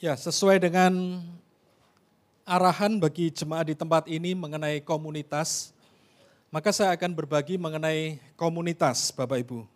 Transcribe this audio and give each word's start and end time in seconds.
Ya, 0.00 0.16
sesuai 0.16 0.56
dengan 0.64 1.20
arahan 2.48 2.96
bagi 2.96 3.28
jemaat 3.28 3.68
di 3.68 3.76
tempat 3.76 4.08
ini 4.08 4.32
mengenai 4.32 4.80
komunitas, 4.80 5.76
maka 6.48 6.72
saya 6.72 6.96
akan 6.96 7.12
berbagi 7.12 7.60
mengenai 7.60 8.16
komunitas, 8.32 9.12
Bapak 9.12 9.44
Ibu. 9.44 9.68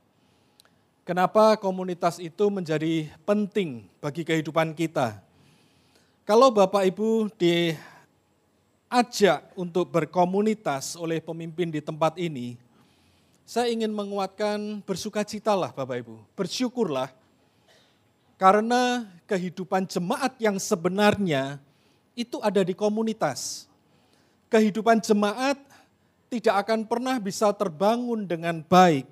Kenapa 1.04 1.60
komunitas 1.60 2.16
itu 2.16 2.48
menjadi 2.48 3.12
penting 3.28 3.84
bagi 4.00 4.24
kehidupan 4.24 4.72
kita? 4.72 5.20
Kalau 6.24 6.48
Bapak 6.48 6.88
Ibu 6.88 7.28
diajak 7.36 7.84
untuk 9.52 9.92
berkomunitas 9.92 10.96
oleh 10.96 11.20
pemimpin 11.20 11.68
di 11.68 11.84
tempat 11.84 12.16
ini, 12.16 12.56
saya 13.44 13.68
ingin 13.68 13.92
menguatkan 13.92 14.80
bersukacitalah 14.88 15.76
Bapak 15.76 16.00
Ibu, 16.00 16.16
bersyukurlah 16.32 17.12
karena 18.44 19.08
kehidupan 19.24 19.88
jemaat 19.88 20.36
yang 20.36 20.60
sebenarnya 20.60 21.56
itu 22.12 22.36
ada 22.44 22.60
di 22.60 22.76
komunitas. 22.76 23.64
Kehidupan 24.52 25.00
jemaat 25.00 25.56
tidak 26.28 26.68
akan 26.68 26.84
pernah 26.84 27.16
bisa 27.16 27.48
terbangun 27.56 28.28
dengan 28.28 28.60
baik 28.60 29.08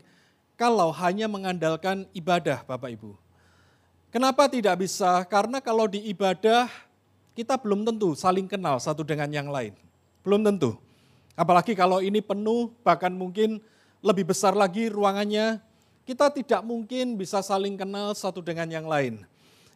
kalau 0.61 0.93
hanya 0.93 1.33
mengandalkan 1.33 2.05
ibadah 2.13 2.61
Bapak 2.69 2.93
Ibu. 2.93 3.17
Kenapa 4.13 4.53
tidak 4.53 4.85
bisa? 4.85 5.25
Karena 5.25 5.65
kalau 5.65 5.89
di 5.89 6.13
ibadah 6.13 6.69
kita 7.33 7.57
belum 7.57 7.89
tentu 7.89 8.13
saling 8.13 8.45
kenal 8.45 8.77
satu 8.85 9.01
dengan 9.01 9.33
yang 9.33 9.49
lain. 9.49 9.73
Belum 10.21 10.45
tentu. 10.45 10.77
Apalagi 11.33 11.73
kalau 11.73 12.05
ini 12.05 12.21
penuh, 12.21 12.69
bahkan 12.85 13.09
mungkin 13.09 13.65
lebih 14.05 14.29
besar 14.29 14.53
lagi 14.53 14.93
ruangannya, 14.93 15.57
kita 16.03 16.31
tidak 16.35 16.63
mungkin 16.67 17.15
bisa 17.15 17.39
saling 17.43 17.79
kenal 17.79 18.11
satu 18.15 18.43
dengan 18.43 18.67
yang 18.67 18.87
lain. 18.87 19.23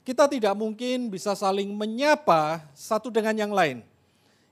Kita 0.06 0.30
tidak 0.30 0.54
mungkin 0.54 1.10
bisa 1.10 1.34
saling 1.34 1.66
menyapa 1.74 2.62
satu 2.74 3.10
dengan 3.10 3.34
yang 3.34 3.50
lain. 3.50 3.82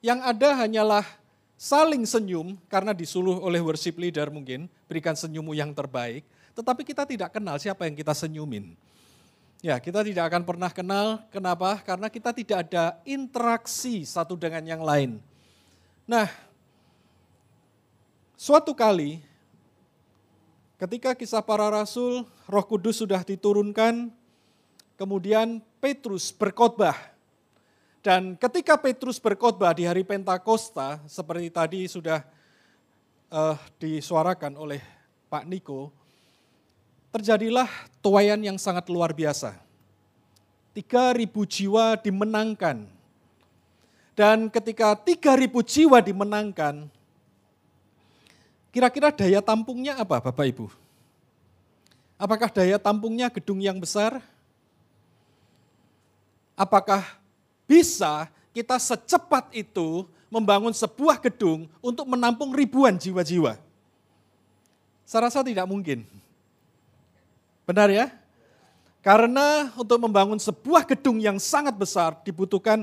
Yang 0.02 0.20
ada 0.26 0.48
hanyalah 0.66 1.06
saling 1.54 2.02
senyum 2.02 2.58
karena 2.66 2.90
disuruh 2.90 3.38
oleh 3.38 3.62
worship 3.62 3.94
leader 3.98 4.30
mungkin, 4.34 4.66
berikan 4.90 5.14
senyummu 5.14 5.54
yang 5.54 5.70
terbaik, 5.70 6.26
tetapi 6.58 6.82
kita 6.82 7.06
tidak 7.06 7.30
kenal 7.34 7.58
siapa 7.58 7.86
yang 7.86 7.94
kita 7.94 8.14
senyumin. 8.14 8.74
Ya, 9.64 9.80
kita 9.80 10.04
tidak 10.04 10.28
akan 10.28 10.42
pernah 10.44 10.68
kenal, 10.68 11.24
kenapa? 11.32 11.80
Karena 11.80 12.12
kita 12.12 12.36
tidak 12.36 12.68
ada 12.68 13.00
interaksi 13.08 14.04
satu 14.04 14.36
dengan 14.36 14.60
yang 14.60 14.82
lain. 14.84 15.16
Nah, 16.04 16.28
suatu 18.36 18.76
kali 18.76 19.24
Ketika 20.74 21.14
kisah 21.14 21.38
para 21.38 21.70
rasul, 21.70 22.26
Roh 22.50 22.66
Kudus 22.66 22.98
sudah 22.98 23.22
diturunkan, 23.22 24.10
kemudian 24.98 25.62
Petrus 25.78 26.34
berkhotbah. 26.34 26.98
Dan 28.02 28.34
ketika 28.34 28.74
Petrus 28.74 29.22
berkhotbah 29.22 29.70
di 29.70 29.86
hari 29.86 30.02
Pentakosta, 30.02 30.98
seperti 31.06 31.48
tadi 31.54 31.80
sudah 31.86 32.26
uh, 33.30 33.56
disuarakan 33.78 34.58
oleh 34.58 34.82
Pak 35.30 35.46
Niko, 35.46 35.94
terjadilah 37.14 37.70
tuayan 38.02 38.42
yang 38.42 38.58
sangat 38.58 38.90
luar 38.90 39.14
biasa. 39.14 39.54
3.000 40.74 41.30
jiwa 41.30 41.94
dimenangkan. 42.02 42.90
Dan 44.18 44.50
ketika 44.50 44.98
3.000 44.98 45.54
jiwa 45.62 46.02
dimenangkan, 46.02 46.90
Kira-kira 48.74 49.14
daya 49.14 49.38
tampungnya 49.38 49.94
apa 49.94 50.18
Bapak 50.18 50.50
Ibu? 50.50 50.66
Apakah 52.18 52.50
daya 52.50 52.74
tampungnya 52.74 53.30
gedung 53.30 53.62
yang 53.62 53.78
besar? 53.78 54.18
Apakah 56.58 57.06
bisa 57.70 58.26
kita 58.50 58.74
secepat 58.82 59.54
itu 59.54 60.10
membangun 60.26 60.74
sebuah 60.74 61.22
gedung 61.22 61.70
untuk 61.78 62.02
menampung 62.10 62.50
ribuan 62.50 62.98
jiwa-jiwa? 62.98 63.62
Saya 65.06 65.30
rasa 65.30 65.46
tidak 65.46 65.70
mungkin. 65.70 66.02
Benar 67.62 67.94
ya? 67.94 68.10
Karena 69.06 69.70
untuk 69.78 70.02
membangun 70.02 70.42
sebuah 70.42 70.82
gedung 70.82 71.22
yang 71.22 71.38
sangat 71.38 71.78
besar 71.78 72.18
dibutuhkan 72.26 72.82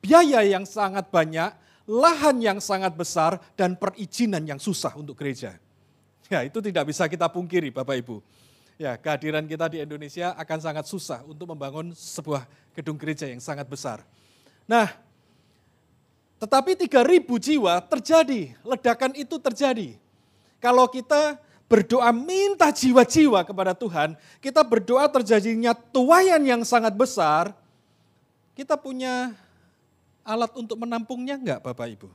biaya 0.00 0.40
yang 0.40 0.64
sangat 0.64 1.04
banyak, 1.12 1.52
lahan 1.88 2.36
yang 2.44 2.58
sangat 2.60 2.92
besar 2.92 3.40
dan 3.56 3.72
perizinan 3.72 4.44
yang 4.44 4.60
susah 4.60 4.92
untuk 5.00 5.16
gereja. 5.16 5.56
Ya, 6.28 6.44
itu 6.44 6.60
tidak 6.60 6.92
bisa 6.92 7.08
kita 7.08 7.24
pungkiri 7.32 7.72
Bapak 7.72 7.96
Ibu. 8.04 8.20
Ya, 8.76 8.94
kehadiran 9.00 9.48
kita 9.48 9.72
di 9.72 9.80
Indonesia 9.80 10.36
akan 10.36 10.58
sangat 10.60 10.84
susah 10.84 11.24
untuk 11.24 11.48
membangun 11.48 11.96
sebuah 11.96 12.44
gedung 12.76 13.00
gereja 13.00 13.24
yang 13.24 13.40
sangat 13.40 13.64
besar. 13.64 14.04
Nah, 14.68 14.92
tetapi 16.38 16.76
3000 16.76 17.24
jiwa 17.26 17.80
terjadi, 17.82 18.54
ledakan 18.62 19.16
itu 19.16 19.40
terjadi. 19.40 19.98
Kalau 20.62 20.86
kita 20.86 21.40
berdoa 21.66 22.14
minta 22.14 22.70
jiwa-jiwa 22.70 23.42
kepada 23.42 23.72
Tuhan, 23.74 24.14
kita 24.38 24.62
berdoa 24.62 25.08
terjadinya 25.10 25.72
tuayan 25.74 26.44
yang 26.44 26.62
sangat 26.62 26.94
besar, 26.94 27.50
kita 28.54 28.78
punya 28.78 29.34
alat 30.28 30.52
untuk 30.52 30.76
menampungnya 30.76 31.40
enggak 31.40 31.64
Bapak 31.64 31.88
Ibu? 31.96 32.12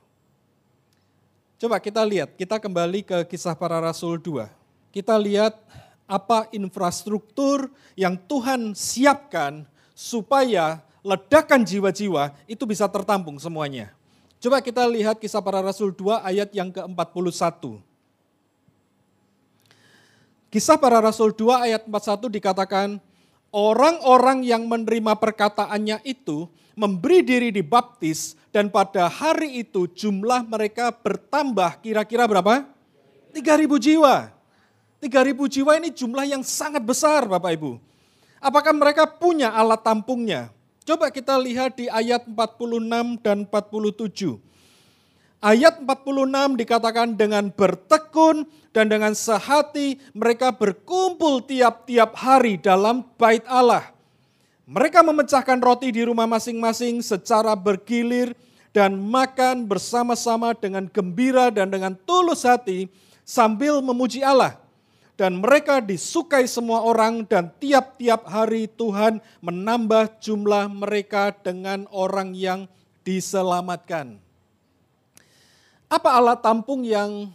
Coba 1.57 1.81
kita 1.81 2.05
lihat, 2.05 2.37
kita 2.37 2.61
kembali 2.61 3.01
ke 3.01 3.17
kisah 3.25 3.57
para 3.57 3.81
rasul 3.81 4.21
2. 4.21 4.45
Kita 4.93 5.17
lihat 5.17 5.57
apa 6.05 6.45
infrastruktur 6.53 7.71
yang 7.97 8.19
Tuhan 8.29 8.77
siapkan 8.77 9.65
supaya 9.97 10.83
ledakan 11.01 11.65
jiwa-jiwa 11.65 12.35
itu 12.45 12.63
bisa 12.69 12.85
tertampung 12.85 13.39
semuanya. 13.41 13.95
Coba 14.43 14.59
kita 14.59 14.83
lihat 14.85 15.17
kisah 15.23 15.39
para 15.39 15.63
rasul 15.63 15.95
2 15.95 16.19
ayat 16.19 16.51
yang 16.51 16.67
ke-41. 16.69 17.79
Kisah 20.51 20.77
para 20.77 20.99
rasul 21.01 21.31
2 21.31 21.65
ayat 21.65 21.81
41 21.87 22.27
dikatakan, 22.27 22.99
orang-orang 23.53 24.41
yang 24.41 24.65
menerima 24.65 25.13
perkataannya 25.21 26.01
itu 26.03 26.49
memberi 26.73 27.21
diri 27.21 27.53
dibaptis 27.53 28.33
dan 28.49 28.73
pada 28.73 29.05
hari 29.05 29.61
itu 29.61 29.85
jumlah 29.85 30.41
mereka 30.49 30.89
bertambah 30.89 31.79
kira-kira 31.85 32.25
berapa? 32.25 32.65
3000 33.31 33.69
jiwa. 33.77 34.33
3000 34.99 35.53
jiwa 35.53 35.71
ini 35.77 35.89
jumlah 35.93 36.25
yang 36.25 36.41
sangat 36.41 36.81
besar 36.81 37.29
Bapak 37.29 37.53
Ibu. 37.53 37.77
Apakah 38.43 38.73
mereka 38.75 39.05
punya 39.07 39.53
alat 39.53 39.85
tampungnya? 39.85 40.51
Coba 40.83 41.07
kita 41.07 41.39
lihat 41.39 41.79
di 41.79 41.87
ayat 41.87 42.27
46 42.27 43.23
dan 43.23 43.47
47. 43.47 44.35
Ayat 45.43 45.83
46 45.83 46.55
dikatakan 46.55 47.19
dengan 47.19 47.51
bertekun 47.51 48.47
dan 48.71 48.87
dengan 48.87 49.11
sehati 49.11 49.99
mereka 50.15 50.55
berkumpul 50.55 51.43
tiap-tiap 51.43 52.15
hari 52.15 52.55
dalam 52.55 53.03
bait 53.19 53.43
Allah 53.51 53.93
mereka 54.63 55.03
memecahkan 55.03 55.59
roti 55.59 55.91
di 55.91 56.07
rumah 56.07 56.23
masing-masing 56.23 57.03
secara 57.03 57.51
bergilir 57.51 58.31
dan 58.71 58.95
makan 58.95 59.67
bersama-sama 59.67 60.55
dengan 60.55 60.87
gembira 60.87 61.51
dan 61.51 61.67
dengan 61.67 61.91
tulus 62.07 62.47
hati 62.47 62.87
sambil 63.27 63.83
memuji 63.83 64.23
Allah. 64.23 64.55
Dan 65.13 65.43
mereka 65.43 65.77
disukai 65.77 66.47
semua 66.49 66.81
orang 66.81 67.21
dan 67.27 67.51
tiap-tiap 67.61 68.25
hari 68.25 68.65
Tuhan 68.65 69.21
menambah 69.45 70.17
jumlah 70.17 70.65
mereka 70.71 71.35
dengan 71.43 71.85
orang 71.93 72.33
yang 72.33 72.65
diselamatkan. 73.05 74.22
Apa 75.93 76.17
alat 76.17 76.41
tampung 76.41 76.81
yang 76.81 77.29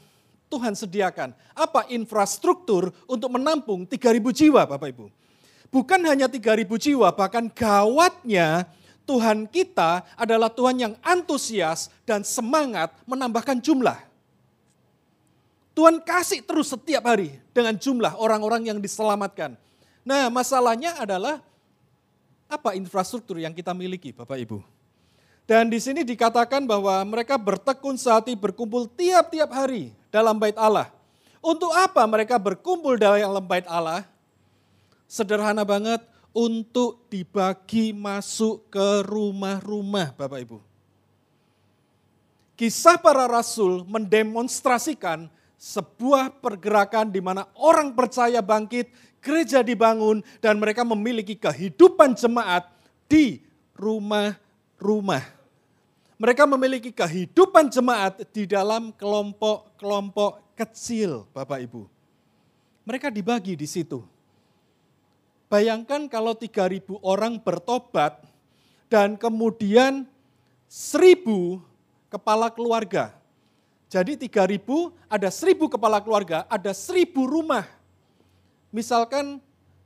Tuhan 0.51 0.75
sediakan? 0.75 1.31
Apa 1.55 1.87
infrastruktur 1.95 2.91
untuk 3.07 3.31
menampung 3.31 3.87
3.000 3.87 4.19
jiwa 4.35 4.67
Bapak 4.67 4.91
Ibu? 4.91 5.07
Bukan 5.71 6.01
hanya 6.03 6.27
3.000 6.27 6.67
jiwa, 6.67 7.07
bahkan 7.15 7.47
gawatnya 7.47 8.67
Tuhan 9.07 9.47
kita 9.47 10.03
adalah 10.19 10.51
Tuhan 10.51 10.75
yang 10.75 10.95
antusias 11.07 11.87
dan 12.03 12.27
semangat 12.27 12.91
menambahkan 13.07 13.63
jumlah. 13.63 13.95
Tuhan 15.79 16.03
kasih 16.03 16.43
terus 16.43 16.75
setiap 16.75 17.07
hari 17.07 17.39
dengan 17.55 17.79
jumlah 17.79 18.19
orang-orang 18.19 18.75
yang 18.75 18.83
diselamatkan. 18.83 19.55
Nah 20.03 20.27
masalahnya 20.35 20.99
adalah 20.99 21.39
apa 22.51 22.75
infrastruktur 22.75 23.39
yang 23.39 23.55
kita 23.55 23.71
miliki 23.71 24.11
Bapak 24.11 24.43
Ibu. 24.43 24.78
Dan 25.49 25.73
di 25.73 25.81
sini 25.81 26.05
dikatakan 26.05 26.69
bahwa 26.69 27.01
mereka 27.09 27.41
bertekun 27.41 27.97
sehati 27.97 28.37
berkumpul 28.37 28.85
tiap-tiap 28.85 29.49
hari 29.49 29.97
dalam 30.13 30.37
bait 30.37 30.53
Allah. 30.61 30.93
Untuk 31.41 31.73
apa 31.73 32.05
mereka 32.05 32.37
berkumpul 32.37 33.01
dalam 33.01 33.41
bait 33.49 33.65
Allah? 33.65 34.05
Sederhana 35.09 35.65
banget 35.65 36.05
untuk 36.37 37.09
dibagi 37.09 37.97
masuk 37.97 38.69
ke 38.69 39.09
rumah-rumah 39.09 40.13
Bapak 40.13 40.45
Ibu. 40.45 40.61
Kisah 42.53 43.01
para 43.01 43.25
rasul 43.25 43.89
mendemonstrasikan 43.89 45.33
sebuah 45.57 46.29
pergerakan 46.45 47.09
di 47.09 47.25
mana 47.25 47.49
orang 47.57 47.97
percaya 47.97 48.45
bangkit, 48.45 48.93
gereja 49.25 49.65
dibangun, 49.65 50.21
dan 50.45 50.61
mereka 50.61 50.85
memiliki 50.85 51.41
kehidupan 51.41 52.13
jemaat 52.13 52.69
di 53.09 53.41
rumah-rumah. 53.73 55.38
Mereka 56.19 56.51
memiliki 56.51 56.91
kehidupan 56.91 57.71
jemaat 57.71 58.27
di 58.35 58.43
dalam 58.43 58.91
kelompok-kelompok 58.91 60.43
kecil, 60.59 61.31
Bapak 61.31 61.63
Ibu. 61.63 61.87
Mereka 62.83 63.15
dibagi 63.15 63.55
di 63.55 63.71
situ. 63.71 64.03
Bayangkan 65.47 66.11
kalau 66.11 66.35
3.000 66.35 66.99
orang 67.07 67.39
bertobat 67.39 68.19
dan 68.91 69.15
kemudian 69.15 70.11
1.000 70.67 71.63
kepala 72.11 72.51
keluarga. 72.51 73.15
Jadi 73.87 74.19
3.000 74.29 74.59
ada 75.07 75.29
1.000 75.31 75.71
kepala 75.71 76.03
keluarga, 76.03 76.45
ada 76.51 76.75
1.000 76.75 77.15
rumah. 77.15 77.65
Misalkan 78.75 79.39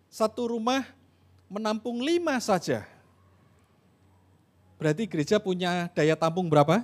satu 0.09 0.57
rumah 0.57 0.83
menampung 1.47 2.01
lima 2.01 2.41
saja. 2.41 2.89
Berarti 4.83 5.07
gereja 5.07 5.39
punya 5.39 5.87
daya 5.95 6.19
tampung 6.19 6.51
berapa? 6.51 6.83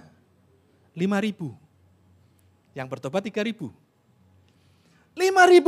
5.000. 0.95 1.51
Yang 2.79 2.87
bertobat 2.95 3.27
3.000. 3.27 3.75
5.000 5.19 5.19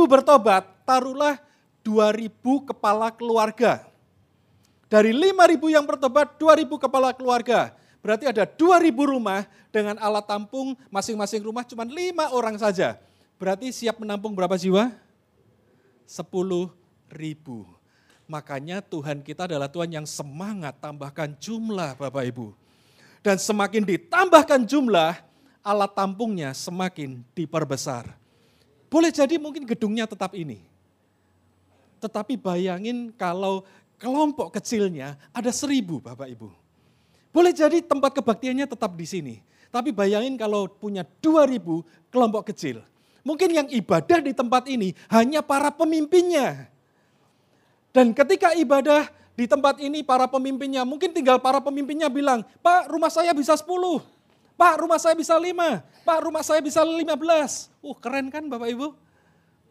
bertobat, 0.07 0.63
taruhlah 0.87 1.43
2.000 1.83 2.31
kepala 2.71 3.11
keluarga. 3.11 3.83
Dari 4.87 5.11
5.000 5.11 5.75
yang 5.75 5.83
bertobat, 5.83 6.39
2.000 6.39 6.71
kepala 6.79 7.11
keluarga. 7.11 7.75
Berarti 7.99 8.31
ada 8.31 8.47
2.000 8.47 8.95
rumah 8.95 9.43
dengan 9.67 9.99
alat 9.99 10.23
tampung 10.23 10.79
masing-masing 10.87 11.43
rumah 11.43 11.67
cuma 11.67 11.83
5 11.83 12.31
orang 12.31 12.55
saja. 12.55 12.95
Berarti 13.35 13.75
siap 13.75 13.99
menampung 13.99 14.31
berapa 14.31 14.55
jiwa? 14.55 14.87
10 16.07 16.23
ribu. 17.11 17.67
Makanya 18.31 18.79
Tuhan 18.79 19.19
kita 19.19 19.43
adalah 19.43 19.67
Tuhan 19.67 19.91
yang 19.91 20.07
semangat 20.07 20.79
tambahkan 20.79 21.35
jumlah 21.35 21.99
Bapak 21.99 22.23
Ibu. 22.31 22.55
Dan 23.19 23.35
semakin 23.35 23.83
ditambahkan 23.83 24.63
jumlah, 24.63 25.19
alat 25.59 25.91
tampungnya 25.91 26.55
semakin 26.55 27.27
diperbesar. 27.35 28.07
Boleh 28.87 29.11
jadi 29.11 29.35
mungkin 29.35 29.67
gedungnya 29.67 30.07
tetap 30.07 30.31
ini. 30.31 30.63
Tetapi 31.99 32.39
bayangin 32.39 33.11
kalau 33.19 33.67
kelompok 33.99 34.55
kecilnya 34.55 35.19
ada 35.35 35.51
seribu 35.51 35.99
Bapak 35.99 36.31
Ibu. 36.31 36.47
Boleh 37.35 37.51
jadi 37.51 37.83
tempat 37.83 38.15
kebaktiannya 38.15 38.63
tetap 38.63 38.95
di 38.95 39.11
sini. 39.11 39.35
Tapi 39.75 39.91
bayangin 39.91 40.39
kalau 40.39 40.71
punya 40.71 41.03
dua 41.19 41.43
ribu 41.43 41.83
kelompok 42.07 42.55
kecil. 42.55 42.79
Mungkin 43.27 43.51
yang 43.51 43.67
ibadah 43.67 44.23
di 44.23 44.31
tempat 44.31 44.71
ini 44.71 44.95
hanya 45.11 45.43
para 45.43 45.67
pemimpinnya. 45.67 46.70
Dan 47.91 48.15
ketika 48.15 48.55
ibadah 48.55 49.11
di 49.35 49.47
tempat 49.47 49.79
ini 49.83 50.03
para 50.03 50.27
pemimpinnya, 50.27 50.87
mungkin 50.87 51.11
tinggal 51.11 51.39
para 51.39 51.59
pemimpinnya 51.59 52.07
bilang, 52.07 52.43
Pak 52.63 52.87
rumah 52.87 53.11
saya 53.11 53.35
bisa 53.35 53.55
10, 53.55 53.67
Pak 54.55 54.73
rumah 54.79 54.99
saya 54.99 55.15
bisa 55.15 55.35
5, 55.35 55.51
Pak 56.07 56.19
rumah 56.23 56.43
saya 56.43 56.61
bisa 56.63 56.83
15. 56.83 57.11
Uh 57.83 57.95
keren 57.99 58.29
kan 58.29 58.45
Bapak 58.47 58.69
Ibu? 58.71 58.93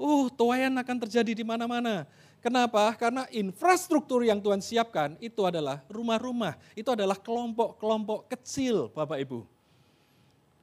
Uh 0.01 0.27
tuayan 0.35 0.75
akan 0.77 0.97
terjadi 1.07 1.33
di 1.33 1.45
mana-mana. 1.45 2.05
Kenapa? 2.41 2.89
Karena 2.97 3.29
infrastruktur 3.29 4.25
yang 4.25 4.41
Tuhan 4.41 4.65
siapkan 4.65 5.13
itu 5.21 5.45
adalah 5.45 5.85
rumah-rumah, 5.93 6.57
itu 6.73 6.89
adalah 6.89 7.15
kelompok-kelompok 7.21 8.33
kecil 8.33 8.89
Bapak 8.97 9.21
Ibu. 9.21 9.45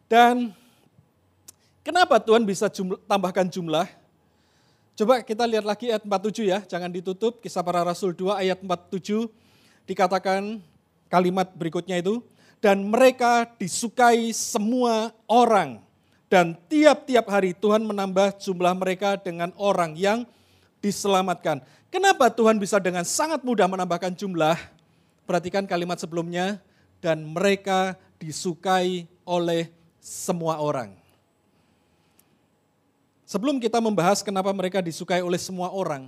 Dan 0.09 0.51
kenapa 1.85 2.17
Tuhan 2.17 2.41
bisa 2.43 2.65
jumlah, 2.67 2.97
tambahkan 3.05 3.45
jumlah? 3.45 3.85
Coba 4.97 5.21
kita 5.21 5.45
lihat 5.45 5.61
lagi 5.61 5.93
ayat 5.93 6.01
47 6.09 6.49
ya, 6.49 6.65
jangan 6.65 6.89
ditutup. 6.89 7.37
Kisah 7.37 7.61
para 7.61 7.85
Rasul 7.85 8.17
2 8.17 8.33
ayat 8.33 8.57
47 8.65 9.29
dikatakan 9.85 10.57
kalimat 11.05 11.53
berikutnya 11.53 12.01
itu. 12.01 12.25
Dan 12.57 12.89
mereka 12.89 13.45
disukai 13.61 14.33
semua 14.33 15.13
orang. 15.29 15.85
Dan 16.25 16.57
tiap-tiap 16.65 17.29
hari 17.29 17.53
Tuhan 17.53 17.85
menambah 17.85 18.41
jumlah 18.41 18.73
mereka 18.73 19.21
dengan 19.21 19.53
orang 19.61 19.93
yang 19.93 20.25
diselamatkan. 20.81 21.61
Kenapa 21.93 22.33
Tuhan 22.33 22.57
bisa 22.57 22.81
dengan 22.81 23.05
sangat 23.05 23.45
mudah 23.45 23.69
menambahkan 23.69 24.17
jumlah? 24.17 24.57
Perhatikan 25.29 25.69
kalimat 25.69 26.01
sebelumnya. 26.01 26.57
Dan 27.05 27.21
mereka 27.21 27.93
disukai 28.17 29.05
oleh 29.29 29.69
semua 30.01 30.57
orang. 30.57 31.06
Sebelum 33.27 33.59
kita 33.59 33.83
membahas 33.83 34.23
kenapa 34.23 34.55
mereka 34.55 34.79
disukai 34.79 35.19
oleh 35.19 35.35
semua 35.35 35.67
orang, 35.67 36.07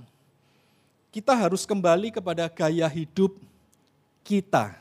kita 1.12 1.36
harus 1.36 1.68
kembali 1.68 2.08
kepada 2.16 2.48
gaya 2.48 2.88
hidup 2.88 3.36
kita. 4.24 4.72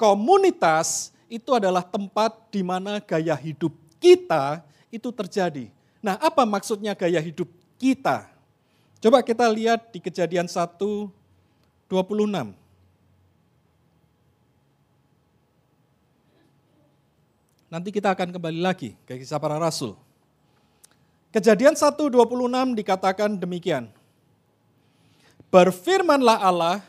Komunitas 0.00 1.12
itu 1.28 1.52
adalah 1.52 1.84
tempat 1.84 2.32
di 2.48 2.64
mana 2.64 3.04
gaya 3.04 3.36
hidup 3.36 3.68
kita 4.00 4.64
itu 4.88 5.12
terjadi. 5.12 5.68
Nah, 6.00 6.16
apa 6.24 6.48
maksudnya 6.48 6.96
gaya 6.96 7.20
hidup 7.20 7.52
kita? 7.76 8.32
Coba 8.96 9.20
kita 9.20 9.44
lihat 9.52 9.92
di 9.92 10.00
kejadian 10.00 10.48
1, 10.48 10.56
26. 11.84 12.56
Nanti 17.68 17.92
kita 17.92 18.16
akan 18.16 18.32
kembali 18.32 18.60
lagi 18.64 18.96
ke 19.04 19.20
kisah 19.20 19.36
para 19.36 19.60
rasul. 19.60 20.05
Kejadian 21.36 21.76
1.26 21.76 22.16
dikatakan 22.80 23.36
demikian. 23.36 23.92
Berfirmanlah 25.52 26.40
Allah, 26.40 26.80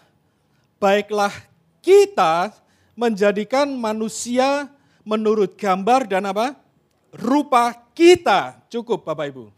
baiklah 0.80 1.36
kita 1.84 2.56
menjadikan 2.96 3.68
manusia 3.76 4.72
menurut 5.04 5.52
gambar 5.60 6.08
dan 6.08 6.32
apa? 6.32 6.56
Rupa 7.12 7.76
kita. 7.92 8.64
Cukup 8.72 9.04
Bapak 9.04 9.36
Ibu. 9.36 9.52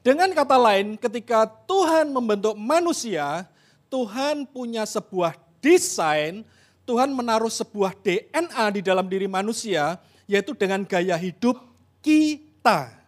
Dengan 0.00 0.32
kata 0.32 0.56
lain, 0.56 0.96
ketika 0.96 1.44
Tuhan 1.68 2.08
membentuk 2.08 2.56
manusia, 2.56 3.44
Tuhan 3.92 4.48
punya 4.48 4.88
sebuah 4.88 5.36
desain, 5.60 6.40
Tuhan 6.88 7.12
menaruh 7.12 7.52
sebuah 7.52 8.00
DNA 8.00 8.64
di 8.70 8.80
dalam 8.80 9.04
diri 9.12 9.28
manusia, 9.28 10.00
yaitu 10.24 10.56
dengan 10.56 10.88
gaya 10.88 11.20
hidup 11.20 11.60
kita. 12.00 12.99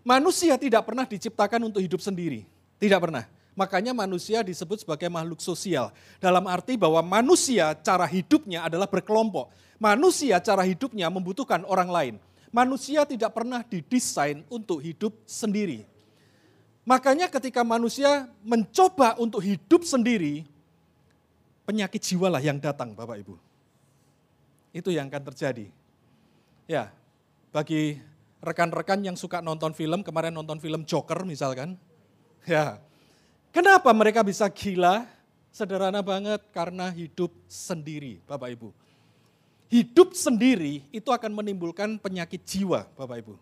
Manusia 0.00 0.56
tidak 0.56 0.88
pernah 0.88 1.04
diciptakan 1.04 1.68
untuk 1.68 1.84
hidup 1.84 2.00
sendiri. 2.00 2.48
Tidak 2.80 2.96
pernah. 2.96 3.28
Makanya 3.52 3.92
manusia 3.92 4.40
disebut 4.40 4.80
sebagai 4.80 5.12
makhluk 5.12 5.44
sosial. 5.44 5.92
Dalam 6.16 6.48
arti 6.48 6.80
bahwa 6.80 7.04
manusia 7.04 7.76
cara 7.84 8.08
hidupnya 8.08 8.64
adalah 8.64 8.88
berkelompok. 8.88 9.52
Manusia 9.76 10.40
cara 10.40 10.64
hidupnya 10.64 11.12
membutuhkan 11.12 11.64
orang 11.68 11.90
lain. 11.92 12.14
Manusia 12.48 13.04
tidak 13.04 13.36
pernah 13.36 13.60
didesain 13.60 14.42
untuk 14.48 14.80
hidup 14.80 15.12
sendiri. 15.28 15.84
Makanya 16.88 17.28
ketika 17.28 17.60
manusia 17.60 18.26
mencoba 18.42 19.14
untuk 19.20 19.44
hidup 19.44 19.84
sendiri, 19.84 20.48
penyakit 21.68 22.02
jiwa 22.02 22.26
lah 22.32 22.42
yang 22.42 22.58
datang 22.58 22.96
Bapak 22.96 23.20
Ibu. 23.20 23.36
Itu 24.74 24.90
yang 24.90 25.06
akan 25.06 25.22
terjadi. 25.30 25.70
Ya, 26.66 26.90
bagi 27.54 28.02
rekan-rekan 28.40 29.04
yang 29.04 29.16
suka 29.16 29.44
nonton 29.44 29.76
film, 29.76 30.00
kemarin 30.00 30.32
nonton 30.32 30.60
film 30.60 30.84
Joker 30.84 31.24
misalkan. 31.24 31.76
Ya, 32.48 32.80
kenapa 33.52 33.92
mereka 33.92 34.24
bisa 34.24 34.48
gila? 34.48 35.04
Sederhana 35.52 36.00
banget, 36.00 36.40
karena 36.56 36.88
hidup 36.88 37.28
sendiri, 37.44 38.16
Bapak 38.24 38.56
Ibu. 38.56 38.72
Hidup 39.68 40.16
sendiri 40.16 40.88
itu 40.88 41.12
akan 41.12 41.36
menimbulkan 41.36 42.00
penyakit 42.00 42.40
jiwa, 42.48 42.88
Bapak 42.96 43.20
Ibu. 43.20 43.34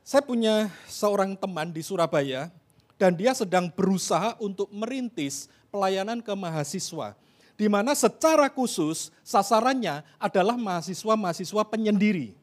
Saya 0.00 0.24
punya 0.24 0.72
seorang 0.88 1.36
teman 1.36 1.76
di 1.76 1.84
Surabaya, 1.84 2.48
dan 2.96 3.12
dia 3.12 3.36
sedang 3.36 3.68
berusaha 3.68 4.32
untuk 4.40 4.72
merintis 4.72 5.52
pelayanan 5.68 6.24
ke 6.24 6.32
mahasiswa. 6.32 7.12
Di 7.56 7.68
mana 7.68 7.92
secara 7.92 8.48
khusus 8.48 9.12
sasarannya 9.20 10.04
adalah 10.16 10.56
mahasiswa-mahasiswa 10.56 11.62
penyendiri. 11.68 12.36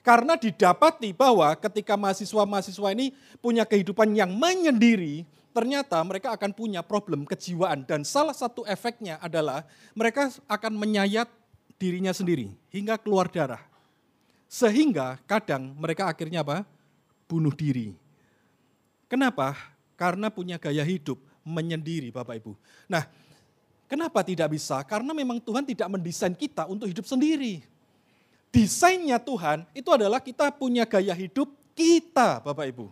Karena 0.00 0.32
didapati 0.32 1.12
bahwa 1.12 1.52
ketika 1.60 1.92
mahasiswa-mahasiswa 1.92 2.88
ini 2.96 3.12
punya 3.44 3.68
kehidupan 3.68 4.16
yang 4.16 4.32
menyendiri, 4.32 5.28
ternyata 5.52 6.00
mereka 6.00 6.32
akan 6.32 6.56
punya 6.56 6.80
problem 6.80 7.28
kejiwaan. 7.28 7.84
Dan 7.84 8.08
salah 8.08 8.32
satu 8.32 8.64
efeknya 8.64 9.20
adalah 9.20 9.68
mereka 9.92 10.32
akan 10.48 10.72
menyayat 10.80 11.28
dirinya 11.76 12.16
sendiri 12.16 12.48
hingga 12.72 12.96
keluar 12.96 13.28
darah. 13.28 13.60
Sehingga 14.48 15.20
kadang 15.28 15.76
mereka 15.76 16.08
akhirnya 16.08 16.40
apa? 16.40 16.64
Bunuh 17.28 17.52
diri. 17.52 17.92
Kenapa? 19.04 19.52
Karena 20.00 20.32
punya 20.32 20.56
gaya 20.56 20.80
hidup 20.80 21.20
menyendiri 21.44 22.08
Bapak 22.08 22.40
Ibu. 22.40 22.56
Nah, 22.88 23.04
kenapa 23.84 24.24
tidak 24.24 24.56
bisa? 24.56 24.80
Karena 24.88 25.12
memang 25.12 25.44
Tuhan 25.44 25.68
tidak 25.68 25.92
mendesain 25.92 26.32
kita 26.32 26.64
untuk 26.64 26.88
hidup 26.88 27.04
sendiri 27.04 27.60
desainnya 28.50 29.16
Tuhan 29.22 29.66
itu 29.72 29.88
adalah 29.90 30.18
kita 30.18 30.50
punya 30.50 30.84
gaya 30.84 31.14
hidup 31.14 31.50
kita, 31.74 32.42
Bapak 32.42 32.66
Ibu. 32.70 32.86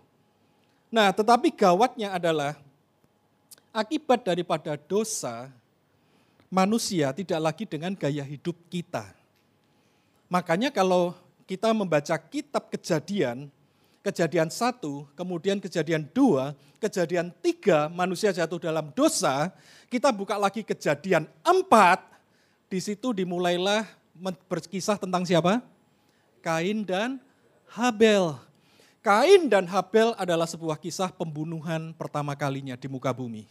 Nah, 0.88 1.12
tetapi 1.12 1.52
gawatnya 1.52 2.16
adalah 2.16 2.56
akibat 3.74 4.24
daripada 4.24 4.78
dosa, 4.78 5.52
manusia 6.48 7.12
tidak 7.12 7.40
lagi 7.42 7.64
dengan 7.68 7.92
gaya 7.92 8.24
hidup 8.24 8.56
kita. 8.72 9.04
Makanya 10.32 10.72
kalau 10.72 11.12
kita 11.44 11.72
membaca 11.76 12.16
kitab 12.16 12.72
kejadian, 12.72 13.52
kejadian 14.00 14.48
satu, 14.48 15.04
kemudian 15.12 15.60
kejadian 15.60 16.08
dua, 16.12 16.56
kejadian 16.80 17.28
tiga, 17.44 17.92
manusia 17.92 18.32
jatuh 18.32 18.60
dalam 18.60 18.88
dosa, 18.96 19.52
kita 19.92 20.08
buka 20.08 20.40
lagi 20.40 20.64
kejadian 20.64 21.28
empat, 21.44 22.00
di 22.68 22.80
situ 22.80 23.16
dimulailah 23.16 23.97
berkisah 24.50 24.98
tentang 24.98 25.24
siapa? 25.24 25.62
Kain 26.42 26.86
dan 26.86 27.18
Habel. 27.70 28.38
Kain 29.02 29.46
dan 29.46 29.64
Habel 29.66 30.12
adalah 30.18 30.46
sebuah 30.46 30.76
kisah 30.78 31.10
pembunuhan 31.14 31.94
pertama 31.94 32.34
kalinya 32.34 32.74
di 32.74 32.86
muka 32.90 33.14
bumi. 33.14 33.46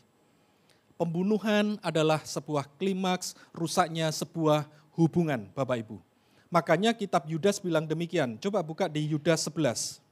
Pembunuhan 0.97 1.77
adalah 1.85 2.25
sebuah 2.25 2.65
klimaks 2.81 3.37
rusaknya 3.53 4.09
sebuah 4.09 4.65
hubungan, 4.97 5.45
Bapak 5.53 5.85
Ibu. 5.85 6.01
Makanya 6.49 6.95
kitab 6.95 7.27
Yudas 7.29 7.61
bilang 7.61 7.85
demikian. 7.85 8.39
Coba 8.41 8.63
buka 8.63 8.89
di 8.89 9.05
Yudas 9.05 9.45
11. 9.45 10.06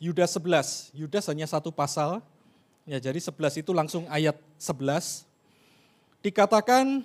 Yudas 0.00 0.32
11, 0.32 0.96
Yudas 0.96 1.28
hanya 1.28 1.44
satu 1.44 1.68
pasal, 1.68 2.24
ya 2.88 2.96
jadi 2.96 3.20
11 3.20 3.60
itu 3.60 3.76
langsung 3.76 4.08
ayat 4.08 4.32
11. 4.56 5.28
Dikatakan, 6.24 7.04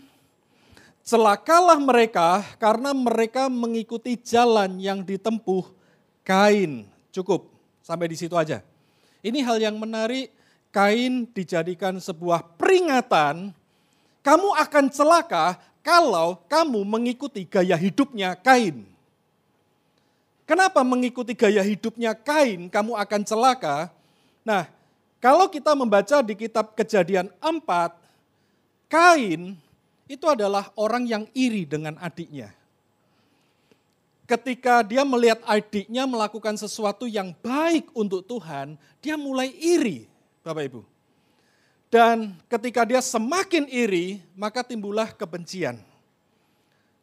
celakalah 1.03 1.75
mereka 1.75 2.39
karena 2.55 2.95
mereka 2.95 3.51
mengikuti 3.51 4.15
jalan 4.15 4.79
yang 4.79 5.03
ditempuh 5.03 5.75
Kain. 6.23 6.87
Cukup, 7.11 7.51
sampai 7.83 8.07
di 8.07 8.15
situ 8.15 8.39
aja. 8.39 8.63
Ini 9.19 9.43
hal 9.43 9.59
yang 9.59 9.75
menarik, 9.75 10.31
Kain 10.71 11.27
dijadikan 11.35 11.99
sebuah 11.99 12.55
peringatan, 12.55 13.51
kamu 14.23 14.49
akan 14.55 14.85
celaka 14.87 15.59
kalau 15.83 16.39
kamu 16.47 16.79
mengikuti 16.87 17.43
gaya 17.43 17.75
hidupnya 17.75 18.39
Kain. 18.39 18.94
Kenapa 20.45 20.85
mengikuti 20.85 21.33
gaya 21.33 21.65
hidupnya 21.65 22.13
Kain 22.13 22.69
kamu 22.69 22.93
akan 22.93 23.21
celaka? 23.25 23.89
Nah, 24.45 24.69
kalau 25.17 25.49
kita 25.49 25.73
membaca 25.73 26.21
di 26.21 26.37
kitab 26.37 26.77
Kejadian 26.77 27.33
4, 27.41 27.65
Kain 28.85 29.57
itu 30.05 30.25
adalah 30.29 30.69
orang 30.77 31.09
yang 31.09 31.25
iri 31.33 31.65
dengan 31.65 31.97
adiknya. 31.97 32.53
Ketika 34.29 34.85
dia 34.85 35.01
melihat 35.01 35.41
adiknya 35.45 36.05
melakukan 36.05 36.57
sesuatu 36.57 37.09
yang 37.09 37.33
baik 37.41 37.89
untuk 37.97 38.25
Tuhan, 38.25 38.77
dia 39.01 39.17
mulai 39.17 39.49
iri, 39.53 40.05
Bapak 40.45 40.65
Ibu. 40.69 40.81
Dan 41.89 42.33
ketika 42.49 42.85
dia 42.85 43.01
semakin 43.01 43.65
iri, 43.69 44.21
maka 44.37 44.61
timbullah 44.65 45.09
kebencian. 45.13 45.77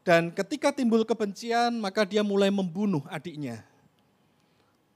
Dan 0.02 0.34
ketika 0.34 0.74
timbul 0.74 1.06
kebencian, 1.06 1.78
maka 1.78 2.02
dia 2.02 2.26
mulai 2.26 2.50
membunuh 2.50 3.06
adiknya. 3.06 3.62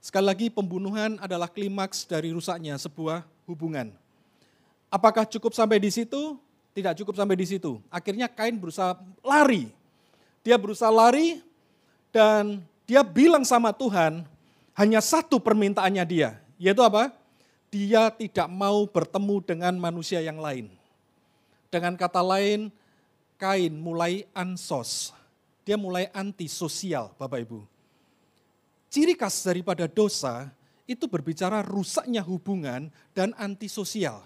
Sekali 0.03 0.25
lagi, 0.27 0.47
pembunuhan 0.51 1.15
adalah 1.23 1.47
klimaks 1.47 2.03
dari 2.03 2.35
rusaknya 2.35 2.75
sebuah 2.75 3.23
hubungan. 3.47 3.95
Apakah 4.91 5.23
cukup 5.23 5.55
sampai 5.55 5.79
di 5.79 5.91
situ? 5.91 6.35
Tidak 6.75 6.93
cukup 7.03 7.15
sampai 7.15 7.35
di 7.39 7.47
situ. 7.47 7.79
Akhirnya 7.87 8.27
Kain 8.27 8.55
berusaha 8.59 8.99
lari. 9.23 9.71
Dia 10.43 10.55
berusaha 10.55 10.91
lari 10.91 11.43
dan 12.11 12.63
dia 12.87 13.03
bilang 13.03 13.43
sama 13.43 13.75
Tuhan, 13.75 14.23
hanya 14.71 15.03
satu 15.03 15.43
permintaannya 15.43 16.03
dia, 16.07 16.39
yaitu 16.55 16.79
apa? 16.79 17.11
Dia 17.67 18.07
tidak 18.07 18.47
mau 18.47 18.87
bertemu 18.87 19.43
dengan 19.43 19.73
manusia 19.75 20.23
yang 20.23 20.39
lain. 20.39 20.71
Dengan 21.67 21.99
kata 21.99 22.23
lain, 22.23 22.71
Kain 23.37 23.77
mulai 23.77 24.25
ansos. 24.33 25.13
Dia 25.61 25.77
mulai 25.77 26.09
antisosial, 26.09 27.13
Bapak 27.21 27.45
Ibu. 27.45 27.61
Ciri 28.89 29.13
khas 29.13 29.45
daripada 29.45 29.85
dosa 29.85 30.49
itu 30.89 31.05
berbicara 31.05 31.61
rusaknya 31.61 32.25
hubungan 32.25 32.89
dan 33.13 33.35
antisosial. 33.37 34.25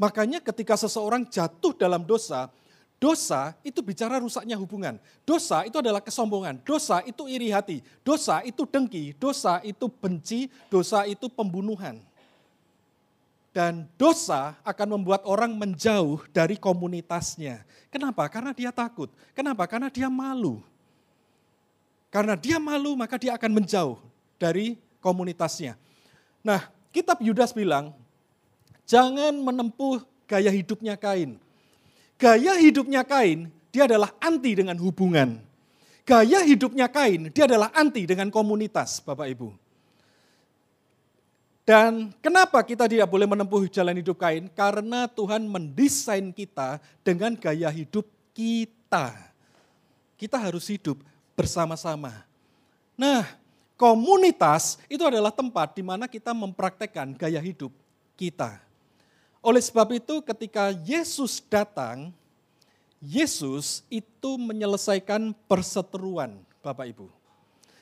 Makanya 0.00 0.40
ketika 0.40 0.74
seseorang 0.80 1.28
jatuh 1.28 1.76
dalam 1.76 2.02
dosa, 2.02 2.48
dosa 2.96 3.52
itu 3.60 3.84
bicara 3.84 4.16
rusaknya 4.18 4.56
hubungan. 4.56 4.96
Dosa 5.28 5.68
itu 5.68 5.76
adalah 5.76 6.00
kesombongan, 6.00 6.58
dosa 6.64 7.04
itu 7.04 7.28
iri 7.28 7.52
hati, 7.52 7.84
dosa 8.02 8.40
itu 8.42 8.64
dengki, 8.64 9.12
dosa 9.20 9.60
itu 9.60 9.86
benci, 9.86 10.48
dosa 10.72 11.04
itu 11.04 11.28
pembunuhan. 11.28 12.00
Dan 13.50 13.90
dosa 13.98 14.54
akan 14.62 14.98
membuat 14.98 15.26
orang 15.26 15.50
menjauh 15.58 16.22
dari 16.30 16.54
komunitasnya. 16.54 17.66
Kenapa? 17.90 18.30
Karena 18.30 18.54
dia 18.54 18.70
takut. 18.70 19.10
Kenapa? 19.34 19.66
Karena 19.66 19.90
dia 19.90 20.06
malu. 20.06 20.62
Karena 22.10 22.38
dia 22.38 22.62
malu 22.62 22.94
maka 22.94 23.18
dia 23.18 23.34
akan 23.34 23.62
menjauh 23.62 23.98
dari 24.38 24.78
komunitasnya. 25.02 25.74
Nah, 26.46 26.70
kitab 26.94 27.18
Yudas 27.22 27.50
bilang, 27.50 27.94
jangan 28.86 29.34
menempuh 29.34 30.02
gaya 30.30 30.50
hidupnya 30.50 30.94
Kain. 30.94 31.38
Gaya 32.16 32.56
hidupnya 32.58 33.02
Kain, 33.02 33.50
dia 33.70 33.86
adalah 33.86 34.14
anti 34.18 34.54
dengan 34.54 34.78
hubungan. 34.78 35.38
Gaya 36.02 36.42
hidupnya 36.42 36.90
Kain, 36.90 37.30
dia 37.30 37.44
adalah 37.46 37.70
anti 37.76 38.06
dengan 38.06 38.32
komunitas, 38.32 38.98
Bapak 39.04 39.30
Ibu. 39.30 39.54
Dan 41.70 42.10
kenapa 42.18 42.66
kita 42.66 42.90
tidak 42.90 43.06
boleh 43.06 43.30
menempuh 43.30 43.70
jalan 43.70 43.94
hidup 43.94 44.18
kain? 44.18 44.50
Karena 44.50 45.06
Tuhan 45.06 45.46
mendesain 45.46 46.34
kita 46.34 46.82
dengan 47.06 47.30
gaya 47.38 47.70
hidup 47.70 48.10
kita. 48.34 49.14
Kita 50.18 50.34
harus 50.34 50.66
hidup 50.66 50.98
bersama-sama. 51.38 52.26
Nah, 52.98 53.22
komunitas 53.78 54.82
itu 54.90 54.98
adalah 55.06 55.30
tempat 55.30 55.78
di 55.78 55.86
mana 55.86 56.10
kita 56.10 56.34
mempraktekkan 56.34 57.14
gaya 57.14 57.38
hidup 57.38 57.70
kita. 58.18 58.58
Oleh 59.38 59.62
sebab 59.62 59.94
itu 59.94 60.18
ketika 60.26 60.74
Yesus 60.74 61.38
datang, 61.38 62.10
Yesus 62.98 63.86
itu 63.86 64.34
menyelesaikan 64.42 65.30
perseteruan 65.46 66.34
Bapak 66.66 66.90
Ibu. 66.98 67.19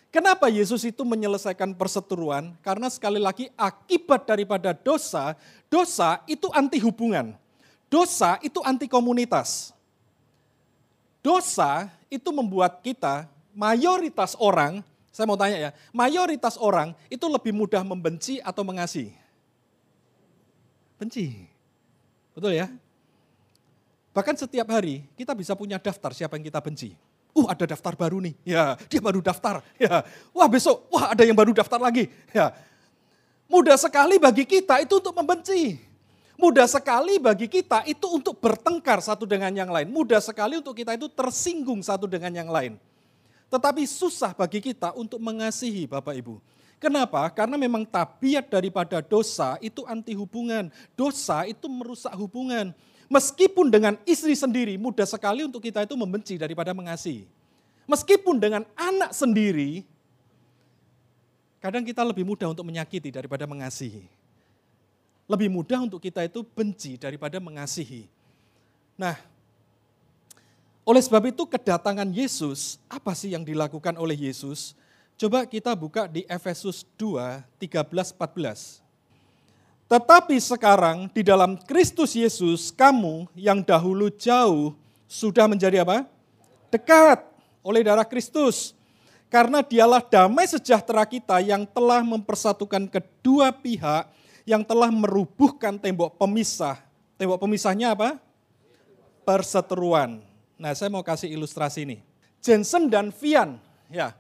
Kenapa 0.09 0.49
Yesus 0.49 0.88
itu 0.88 1.05
menyelesaikan 1.05 1.77
perseteruan? 1.77 2.57
Karena 2.65 2.88
sekali 2.88 3.21
lagi 3.21 3.53
akibat 3.53 4.25
daripada 4.25 4.73
dosa, 4.73 5.37
dosa 5.69 6.25
itu 6.25 6.49
anti 6.57 6.81
hubungan. 6.81 7.37
Dosa 7.93 8.41
itu 8.41 8.65
anti 8.65 8.88
komunitas. 8.88 9.77
Dosa 11.21 11.93
itu 12.09 12.33
membuat 12.33 12.81
kita, 12.81 13.29
mayoritas 13.53 14.33
orang, 14.41 14.81
saya 15.12 15.29
mau 15.29 15.37
tanya 15.37 15.69
ya, 15.69 15.71
mayoritas 15.93 16.57
orang 16.57 16.97
itu 17.12 17.29
lebih 17.29 17.53
mudah 17.53 17.85
membenci 17.85 18.41
atau 18.41 18.65
mengasihi? 18.65 19.12
Benci. 20.97 21.49
Betul 22.33 22.57
ya? 22.57 22.73
Bahkan 24.17 24.35
setiap 24.41 24.73
hari 24.73 25.05
kita 25.21 25.37
bisa 25.37 25.53
punya 25.53 25.77
daftar 25.77 26.17
siapa 26.17 26.41
yang 26.41 26.49
kita 26.49 26.65
benci. 26.65 26.97
Uh, 27.38 27.47
ada 27.47 27.71
daftar 27.71 27.95
baru 27.95 28.18
nih. 28.18 28.35
Ya, 28.42 28.75
dia 28.90 28.99
baru 28.99 29.23
daftar. 29.23 29.62
Ya. 29.78 30.02
Wah, 30.35 30.50
besok 30.50 30.90
wah 30.90 31.14
ada 31.14 31.23
yang 31.23 31.38
baru 31.38 31.54
daftar 31.54 31.78
lagi. 31.78 32.11
Ya. 32.35 32.50
Mudah 33.47 33.78
sekali 33.78 34.18
bagi 34.18 34.42
kita 34.42 34.83
itu 34.83 34.99
untuk 34.99 35.14
membenci. 35.14 35.78
Mudah 36.35 36.66
sekali 36.66 37.23
bagi 37.23 37.47
kita 37.47 37.87
itu 37.87 38.07
untuk 38.11 38.42
bertengkar 38.42 38.99
satu 38.99 39.23
dengan 39.23 39.54
yang 39.54 39.71
lain. 39.71 39.87
Mudah 39.87 40.18
sekali 40.18 40.59
untuk 40.59 40.75
kita 40.75 40.99
itu 40.99 41.07
tersinggung 41.07 41.78
satu 41.78 42.11
dengan 42.11 42.35
yang 42.35 42.50
lain. 42.50 42.75
Tetapi 43.47 43.87
susah 43.87 44.35
bagi 44.35 44.59
kita 44.59 44.92
untuk 44.99 45.23
mengasihi 45.23 45.87
Bapak 45.87 46.18
Ibu. 46.18 46.42
Kenapa? 46.78 47.26
Karena 47.35 47.59
memang 47.59 47.83
tabiat 47.83 48.47
daripada 48.50 49.02
dosa 49.02 49.59
itu 49.59 49.83
anti 49.87 50.14
hubungan. 50.14 50.71
Dosa 50.95 51.42
itu 51.47 51.66
merusak 51.66 52.14
hubungan. 52.14 52.71
Meskipun 53.09 53.73
dengan 53.73 53.97
istri 54.05 54.37
sendiri 54.37 54.77
mudah 54.77 55.09
sekali 55.09 55.41
untuk 55.41 55.65
kita 55.65 55.88
itu 55.88 55.97
membenci 55.97 56.37
daripada 56.37 56.77
mengasihi. 56.77 57.25
Meskipun 57.88 58.37
dengan 58.37 58.69
anak 58.77 59.17
sendiri, 59.17 59.81
kadang 61.57 61.81
kita 61.88 62.05
lebih 62.05 62.29
mudah 62.29 62.53
untuk 62.53 62.69
menyakiti 62.69 63.09
daripada 63.09 63.49
mengasihi. 63.49 64.05
Lebih 65.25 65.49
mudah 65.49 65.88
untuk 65.88 66.05
kita 66.05 66.21
itu 66.29 66.45
benci 66.45 67.00
daripada 67.00 67.41
mengasihi. 67.41 68.05
Nah, 68.93 69.17
oleh 70.85 71.00
sebab 71.00 71.33
itu 71.33 71.49
kedatangan 71.49 72.09
Yesus, 72.12 72.77
apa 72.88 73.17
sih 73.17 73.33
yang 73.33 73.45
dilakukan 73.45 73.97
oleh 73.97 74.29
Yesus? 74.29 74.77
Coba 75.21 75.49
kita 75.49 75.73
buka 75.77 76.09
di 76.09 76.29
Efesus 76.29 76.85
2, 76.97 77.45
13, 77.61 78.12
14. 78.17 78.88
Tetapi 79.88 80.37
sekarang 80.37 81.09
di 81.16 81.25
dalam 81.25 81.57
Kristus 81.64 82.12
Yesus, 82.12 82.68
kamu 82.68 83.25
yang 83.33 83.64
dahulu 83.64 84.12
jauh 84.12 84.76
sudah 85.09 85.49
menjadi 85.49 85.80
apa? 85.80 86.04
Dekat. 86.68 87.25
oleh 87.64 87.85
darah 87.85 88.07
Kristus. 88.07 88.73
Karena 89.28 89.61
dialah 89.61 90.00
damai 90.00 90.49
sejahtera 90.49 91.04
kita 91.04 91.37
yang 91.45 91.68
telah 91.68 92.00
mempersatukan 92.00 92.88
kedua 92.88 93.52
pihak, 93.52 94.09
yang 94.49 94.64
telah 94.64 94.88
merubuhkan 94.88 95.76
tembok 95.76 96.16
pemisah. 96.16 96.80
Tembok 97.21 97.37
pemisahnya 97.45 97.92
apa? 97.92 98.16
Perseteruan. 99.28 100.25
Nah 100.57 100.73
saya 100.73 100.88
mau 100.88 101.04
kasih 101.04 101.28
ilustrasi 101.28 101.85
ini. 101.85 102.00
Jensen 102.40 102.88
dan 102.88 103.12
Vian, 103.12 103.61
ya. 103.92 104.16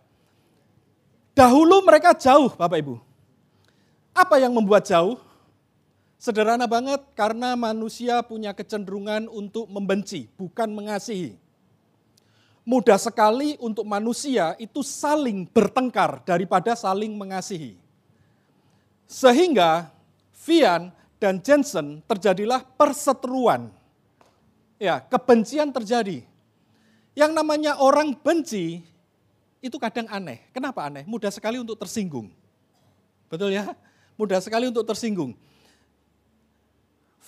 Dahulu 1.32 1.80
mereka 1.80 2.12
jauh 2.12 2.52
Bapak 2.52 2.76
Ibu. 2.76 3.00
Apa 4.12 4.36
yang 4.36 4.52
membuat 4.52 4.84
jauh? 4.84 5.27
Sederhana 6.18 6.66
banget 6.66 6.98
karena 7.14 7.54
manusia 7.54 8.18
punya 8.26 8.50
kecenderungan 8.50 9.30
untuk 9.30 9.70
membenci, 9.70 10.26
bukan 10.34 10.66
mengasihi. 10.66 11.38
Mudah 12.66 12.98
sekali 12.98 13.54
untuk 13.62 13.86
manusia 13.86 14.58
itu 14.58 14.82
saling 14.82 15.46
bertengkar 15.46 16.20
daripada 16.26 16.74
saling 16.74 17.14
mengasihi. 17.14 17.78
Sehingga 19.06 19.94
Vian 20.42 20.90
dan 21.22 21.38
Jensen 21.38 22.02
terjadilah 22.04 22.66
perseteruan. 22.76 23.70
Ya, 24.76 24.98
kebencian 25.00 25.70
terjadi. 25.70 26.26
Yang 27.14 27.32
namanya 27.32 27.78
orang 27.78 28.12
benci 28.12 28.82
itu 29.62 29.76
kadang 29.78 30.10
aneh. 30.10 30.44
Kenapa 30.50 30.86
aneh? 30.86 31.06
Mudah 31.06 31.30
sekali 31.30 31.62
untuk 31.62 31.78
tersinggung. 31.78 32.28
Betul 33.30 33.54
ya? 33.54 33.70
Mudah 34.18 34.42
sekali 34.42 34.66
untuk 34.66 34.82
tersinggung. 34.82 35.32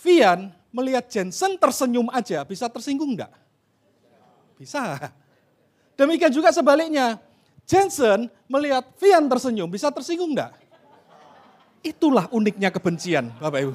Vian 0.01 0.49
melihat 0.73 1.05
Jensen 1.13 1.61
tersenyum 1.61 2.09
aja, 2.09 2.41
bisa 2.49 2.67
tersinggung 2.73 3.13
enggak? 3.13 3.33
Bisa. 4.57 5.13
Demikian 6.01 6.33
juga 6.33 6.49
sebaliknya, 6.53 7.21
Jensen 7.69 8.33
melihat 8.49 8.89
Vian 8.97 9.29
tersenyum, 9.29 9.69
bisa 9.69 9.93
tersinggung 9.93 10.33
enggak? 10.33 10.57
Itulah 11.85 12.29
uniknya 12.33 12.73
kebencian, 12.73 13.33
Bapak 13.37 13.61
Ibu. 13.69 13.73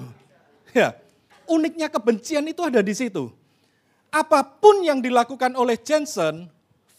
Ya, 0.73 0.97
uniknya 1.45 1.87
kebencian 1.89 2.45
itu 2.49 2.61
ada 2.65 2.81
di 2.81 2.93
situ. 2.93 3.29
Apa 4.09 4.41
pun 4.41 4.81
yang 4.81 5.01
dilakukan 5.01 5.53
oleh 5.53 5.77
Jensen, 5.77 6.49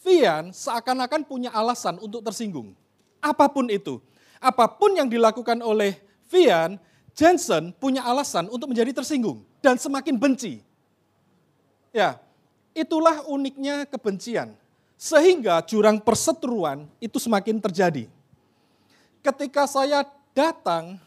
Vian 0.06 0.54
seakan-akan 0.54 1.26
punya 1.26 1.50
alasan 1.50 1.98
untuk 1.98 2.22
tersinggung. 2.22 2.78
Apa 3.18 3.50
pun 3.50 3.66
itu. 3.66 3.98
Apa 4.38 4.70
pun 4.70 4.94
yang 4.94 5.10
dilakukan 5.10 5.58
oleh 5.66 5.98
Vian, 6.30 6.78
Jensen 7.16 7.72
punya 7.80 8.04
alasan 8.04 8.44
untuk 8.52 8.68
menjadi 8.68 8.92
tersinggung 8.92 9.40
dan 9.64 9.80
semakin 9.80 10.20
benci. 10.20 10.60
Ya, 11.88 12.20
itulah 12.76 13.24
uniknya 13.24 13.88
kebencian. 13.88 14.52
Sehingga 15.00 15.64
jurang 15.64 15.96
perseteruan 15.96 16.84
itu 17.00 17.16
semakin 17.16 17.56
terjadi. 17.56 18.04
Ketika 19.24 19.64
saya 19.64 20.04
datang, 20.36 21.00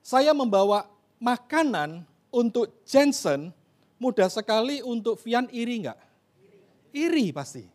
saya 0.00 0.32
membawa 0.32 0.88
makanan 1.20 2.08
untuk 2.32 2.72
Jensen, 2.88 3.52
mudah 4.00 4.32
sekali 4.32 4.80
untuk 4.80 5.20
Vian 5.20 5.44
iri 5.52 5.84
enggak? 5.84 6.00
Iri 6.88 7.36
pasti. 7.36 7.68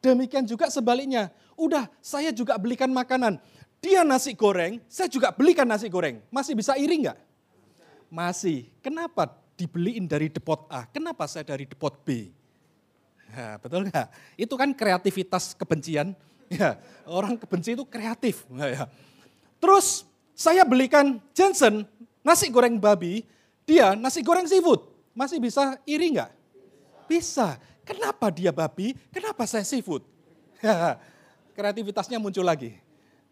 Demikian 0.00 0.48
juga 0.48 0.72
sebaliknya. 0.72 1.28
Udah, 1.52 1.84
saya 2.00 2.32
juga 2.32 2.56
belikan 2.56 2.88
makanan. 2.88 3.36
Dia 3.78 4.02
nasi 4.02 4.34
goreng, 4.34 4.82
saya 4.90 5.06
juga 5.06 5.30
belikan 5.30 5.62
nasi 5.62 5.86
goreng. 5.86 6.18
Masih 6.34 6.58
bisa 6.58 6.74
iri 6.74 7.06
nggak? 7.06 7.18
Masih. 8.10 8.66
Kenapa 8.82 9.38
dibeliin 9.54 10.06
dari 10.10 10.26
depot 10.26 10.66
A? 10.66 10.82
Kenapa 10.90 11.30
saya 11.30 11.46
dari 11.46 11.62
depot 11.62 11.94
B? 12.02 12.34
Ya, 13.30 13.60
betul 13.60 13.86
nggak? 13.86 14.08
Itu 14.34 14.54
kan 14.58 14.70
kreativitas 14.74 15.54
kebencian. 15.54 16.14
Ya, 16.48 16.80
orang 17.04 17.36
kebenci 17.36 17.76
itu 17.76 17.84
kreatif. 17.84 18.48
Ya. 18.56 18.88
Terus 19.60 20.08
saya 20.32 20.64
belikan 20.64 21.20
Jensen 21.36 21.84
nasi 22.24 22.48
goreng 22.48 22.80
babi, 22.80 23.20
dia 23.68 23.92
nasi 23.92 24.24
goreng 24.24 24.48
seafood. 24.48 24.80
Masih 25.12 25.44
bisa 25.44 25.76
iri 25.84 26.16
nggak? 26.16 26.32
Bisa. 27.04 27.60
Kenapa 27.84 28.32
dia 28.32 28.48
babi? 28.48 28.96
Kenapa 29.12 29.44
saya 29.44 29.60
seafood? 29.60 30.00
Ya, 30.64 30.96
kreativitasnya 31.52 32.16
muncul 32.16 32.48
lagi. 32.48 32.80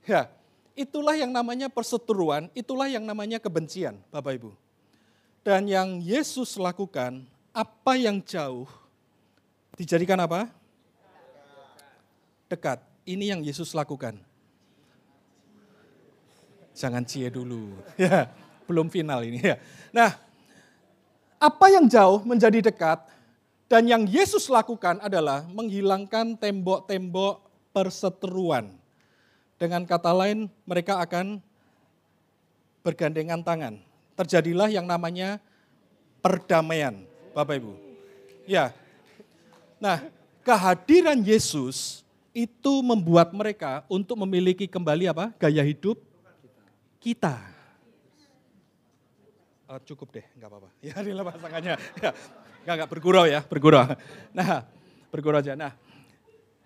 Ya, 0.06 0.30
itulah 0.78 1.18
yang 1.18 1.34
namanya 1.34 1.66
perseteruan, 1.66 2.46
itulah 2.54 2.86
yang 2.86 3.02
namanya 3.02 3.42
kebencian, 3.42 3.98
Bapak 4.14 4.38
Ibu. 4.38 4.54
Dan 5.42 5.66
yang 5.66 5.98
Yesus 5.98 6.54
lakukan, 6.54 7.26
apa 7.50 7.92
yang 7.98 8.22
jauh 8.22 8.70
dijadikan 9.74 10.18
apa? 10.22 10.46
Dekat. 12.46 12.78
Ini 13.06 13.34
yang 13.34 13.42
Yesus 13.42 13.70
lakukan. 13.74 14.18
Jangan 16.74 17.02
cie 17.06 17.30
dulu. 17.30 17.78
Ya, 17.98 18.30
belum 18.66 18.90
final 18.90 19.22
ini 19.22 19.42
ya. 19.42 19.56
Nah, 19.94 20.18
apa 21.38 21.66
yang 21.70 21.86
jauh 21.86 22.22
menjadi 22.26 22.62
dekat 22.62 23.06
dan 23.66 23.86
yang 23.86 24.06
Yesus 24.06 24.50
lakukan 24.50 24.98
adalah 25.02 25.46
menghilangkan 25.46 26.38
tembok-tembok 26.38 27.46
perseteruan. 27.70 28.85
Dengan 29.56 29.88
kata 29.88 30.12
lain, 30.12 30.52
mereka 30.68 31.00
akan 31.00 31.40
bergandengan 32.84 33.40
tangan. 33.40 33.74
Terjadilah 34.16 34.68
yang 34.68 34.84
namanya 34.84 35.40
perdamaian, 36.20 37.04
Bapak 37.32 37.60
Ibu. 37.60 37.72
Ya. 38.44 38.76
Nah, 39.80 40.04
kehadiran 40.44 41.18
Yesus 41.24 42.04
itu 42.36 42.72
membuat 42.84 43.32
mereka 43.32 43.80
untuk 43.88 44.20
memiliki 44.20 44.68
kembali 44.68 45.08
apa? 45.08 45.32
Gaya 45.40 45.64
hidup 45.64 45.96
kita. 47.00 47.40
Oh, 49.66 49.80
cukup 49.82 50.20
deh, 50.20 50.26
nggak 50.36 50.48
apa-apa. 50.52 50.68
Ya, 50.86 50.94
dilepas 51.00 51.34
tangannya. 51.40 51.74
Ya, 51.98 52.10
nggak, 52.62 52.74
nggak 52.76 52.90
bergurau 52.92 53.24
ya, 53.24 53.40
bergurau. 53.42 53.82
Nah, 54.36 54.62
bergurau 55.08 55.40
aja. 55.40 55.56
Nah, 55.58 55.74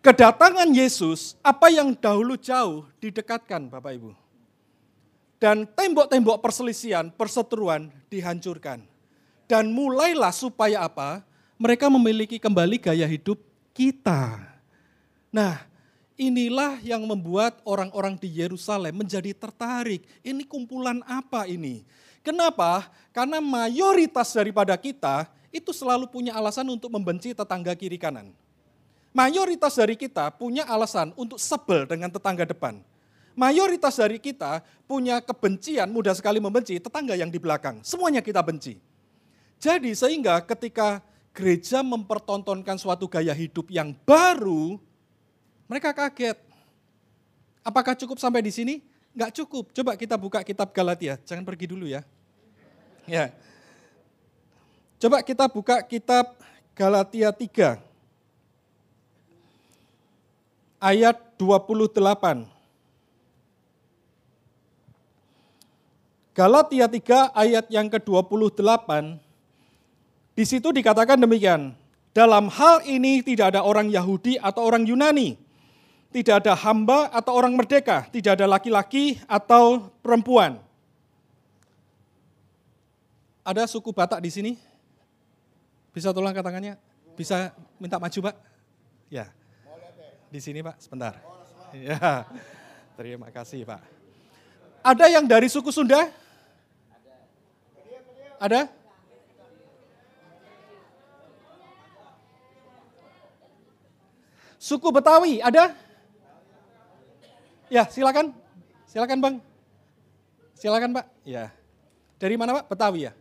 Kedatangan 0.01 0.73
Yesus, 0.73 1.37
apa 1.45 1.69
yang 1.69 1.93
dahulu 1.93 2.33
jauh 2.33 2.89
didekatkan 3.05 3.69
Bapak 3.69 4.01
Ibu. 4.01 4.17
Dan 5.37 5.69
tembok-tembok 5.77 6.41
perselisihan, 6.41 7.13
perseteruan 7.13 7.93
dihancurkan. 8.09 8.81
Dan 9.45 9.69
mulailah 9.77 10.33
supaya 10.33 10.89
apa? 10.89 11.21
Mereka 11.61 11.93
memiliki 11.93 12.41
kembali 12.41 12.81
gaya 12.81 13.05
hidup 13.05 13.45
kita. 13.77 14.41
Nah, 15.29 15.69
inilah 16.17 16.81
yang 16.81 17.05
membuat 17.05 17.61
orang-orang 17.69 18.17
di 18.17 18.41
Yerusalem 18.41 19.05
menjadi 19.05 19.37
tertarik. 19.37 20.01
Ini 20.25 20.49
kumpulan 20.49 21.05
apa 21.05 21.45
ini? 21.45 21.85
Kenapa? 22.25 22.89
Karena 23.13 23.37
mayoritas 23.37 24.33
daripada 24.33 24.73
kita 24.81 25.29
itu 25.53 25.77
selalu 25.77 26.09
punya 26.09 26.33
alasan 26.33 26.65
untuk 26.73 26.89
membenci 26.89 27.37
tetangga 27.37 27.77
kiri 27.77 28.01
kanan. 28.01 28.33
Mayoritas 29.11 29.75
dari 29.75 29.99
kita 29.99 30.31
punya 30.31 30.63
alasan 30.71 31.11
untuk 31.19 31.43
sebel 31.43 31.83
dengan 31.83 32.07
tetangga 32.07 32.47
depan. 32.47 32.79
Mayoritas 33.35 33.99
dari 33.99 34.23
kita 34.23 34.63
punya 34.87 35.19
kebencian, 35.19 35.91
mudah 35.91 36.15
sekali 36.15 36.39
membenci 36.39 36.79
tetangga 36.79 37.19
yang 37.19 37.27
di 37.27 37.39
belakang. 37.43 37.83
Semuanya 37.83 38.23
kita 38.23 38.39
benci. 38.39 38.79
Jadi 39.59 39.91
sehingga 39.99 40.39
ketika 40.47 41.03
gereja 41.35 41.83
mempertontonkan 41.83 42.79
suatu 42.79 43.11
gaya 43.11 43.35
hidup 43.35 43.67
yang 43.71 43.91
baru, 44.07 44.79
mereka 45.67 45.91
kaget. 45.91 46.39
Apakah 47.67 47.99
cukup 47.99 48.23
sampai 48.23 48.47
di 48.47 48.55
sini? 48.55 48.79
Enggak 49.11 49.43
cukup. 49.43 49.75
Coba 49.75 49.99
kita 49.99 50.15
buka 50.15 50.47
kitab 50.47 50.71
Galatia. 50.71 51.19
Jangan 51.27 51.43
pergi 51.43 51.67
dulu 51.67 51.91
ya. 51.91 52.07
Ya. 53.11 53.35
Coba 55.03 55.19
kita 55.27 55.51
buka 55.51 55.83
kitab 55.83 56.39
Galatia 56.79 57.35
3 57.35 57.90
ayat 60.81 61.37
28. 61.37 62.49
Galatia 66.33 66.89
3 66.89 67.37
ayat 67.37 67.69
yang 67.69 67.93
ke-28, 67.93 68.89
di 70.33 70.45
situ 70.49 70.73
dikatakan 70.73 71.21
demikian, 71.21 71.77
dalam 72.17 72.49
hal 72.49 72.81
ini 72.89 73.21
tidak 73.21 73.53
ada 73.53 73.61
orang 73.61 73.93
Yahudi 73.93 74.41
atau 74.41 74.65
orang 74.65 74.89
Yunani, 74.89 75.37
tidak 76.09 76.41
ada 76.47 76.57
hamba 76.57 77.13
atau 77.13 77.37
orang 77.37 77.53
merdeka, 77.53 78.09
tidak 78.09 78.41
ada 78.41 78.49
laki-laki 78.49 79.21
atau 79.29 79.93
perempuan. 80.01 80.57
Ada 83.45 83.69
suku 83.69 83.93
Batak 83.93 84.25
di 84.25 84.31
sini? 84.33 84.53
Bisa 85.91 86.15
tolong 86.15 86.31
katakannya? 86.33 86.79
Bisa 87.19 87.51
minta 87.77 87.99
maju, 87.99 88.31
Pak? 88.31 88.37
Ya. 89.11 89.29
Di 90.31 90.39
sini 90.39 90.63
Pak, 90.63 90.79
sebentar. 90.79 91.19
Ya, 91.75 92.27
terima 92.95 93.27
kasih 93.35 93.67
Pak. 93.67 93.83
Ada 94.87 95.11
yang 95.11 95.27
dari 95.27 95.51
suku 95.51 95.75
Sunda? 95.75 96.07
Ada? 98.39 98.71
Suku 104.61 104.89
Betawi 104.95 105.43
ada? 105.43 105.75
Ya, 107.67 107.87
silakan. 107.91 108.31
Silakan, 108.87 109.19
Bang. 109.19 109.37
Silakan, 110.59 110.91
Pak. 110.95 111.07
Ya. 111.27 111.55
Dari 112.19 112.35
mana, 112.39 112.63
Pak? 112.63 112.71
Betawi 112.71 113.11
ya? 113.11 113.13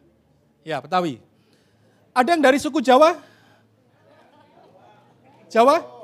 Ya, 0.62 0.78
Betawi. 0.82 1.22
Ada 2.14 2.38
yang 2.38 2.44
dari 2.44 2.58
suku 2.58 2.82
Jawa? 2.82 3.18
Jawa? 5.50 5.99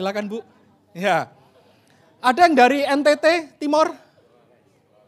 Silakan, 0.00 0.32
Bu. 0.32 0.40
Ya. 0.96 1.28
Ada 2.24 2.48
yang 2.48 2.56
dari 2.56 2.80
NTT 2.88 3.52
Timor? 3.60 3.92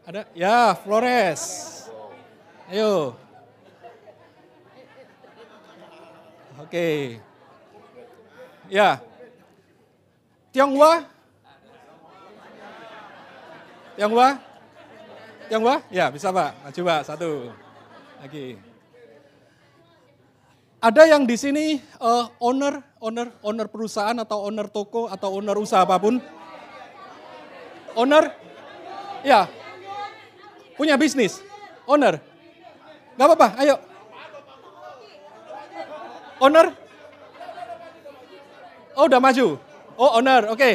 Ada? 0.05 0.29
Ya, 0.37 0.77
Flores. 0.85 1.41
Ayo. 2.69 3.17
Oke. 6.61 7.17
Ya. 8.69 9.01
Tionghoa? 10.53 11.09
Tionghoa? 13.97 14.29
Tionghoa? 15.49 15.77
Ya, 15.89 16.13
bisa 16.13 16.29
Pak. 16.29 16.69
Maju 16.69 16.81
Pak, 16.85 17.01
satu. 17.01 17.49
Lagi. 18.21 18.61
Ada 20.85 21.17
yang 21.17 21.25
di 21.25 21.33
sini 21.33 21.81
uh, 21.97 22.29
owner, 22.37 22.92
owner, 23.03 23.27
owner 23.43 23.67
perusahaan 23.67 24.15
atau 24.15 24.47
owner 24.47 24.71
toko 24.71 25.11
atau 25.11 25.35
owner 25.35 25.59
usaha 25.59 25.83
apa 25.83 25.99
pun? 25.99 26.23
Owner? 27.99 28.31
Ya. 29.27 29.51
Punya 30.79 30.95
bisnis? 30.95 31.43
Owner? 31.83 32.23
Gak 33.19 33.27
apa-apa, 33.27 33.59
ayo. 33.59 33.75
Owner? 36.39 36.71
Oh 38.95 39.05
udah 39.05 39.19
maju. 39.19 39.59
Oh 39.99 40.09
owner, 40.17 40.49
oke. 40.49 40.57
Okay. 40.57 40.73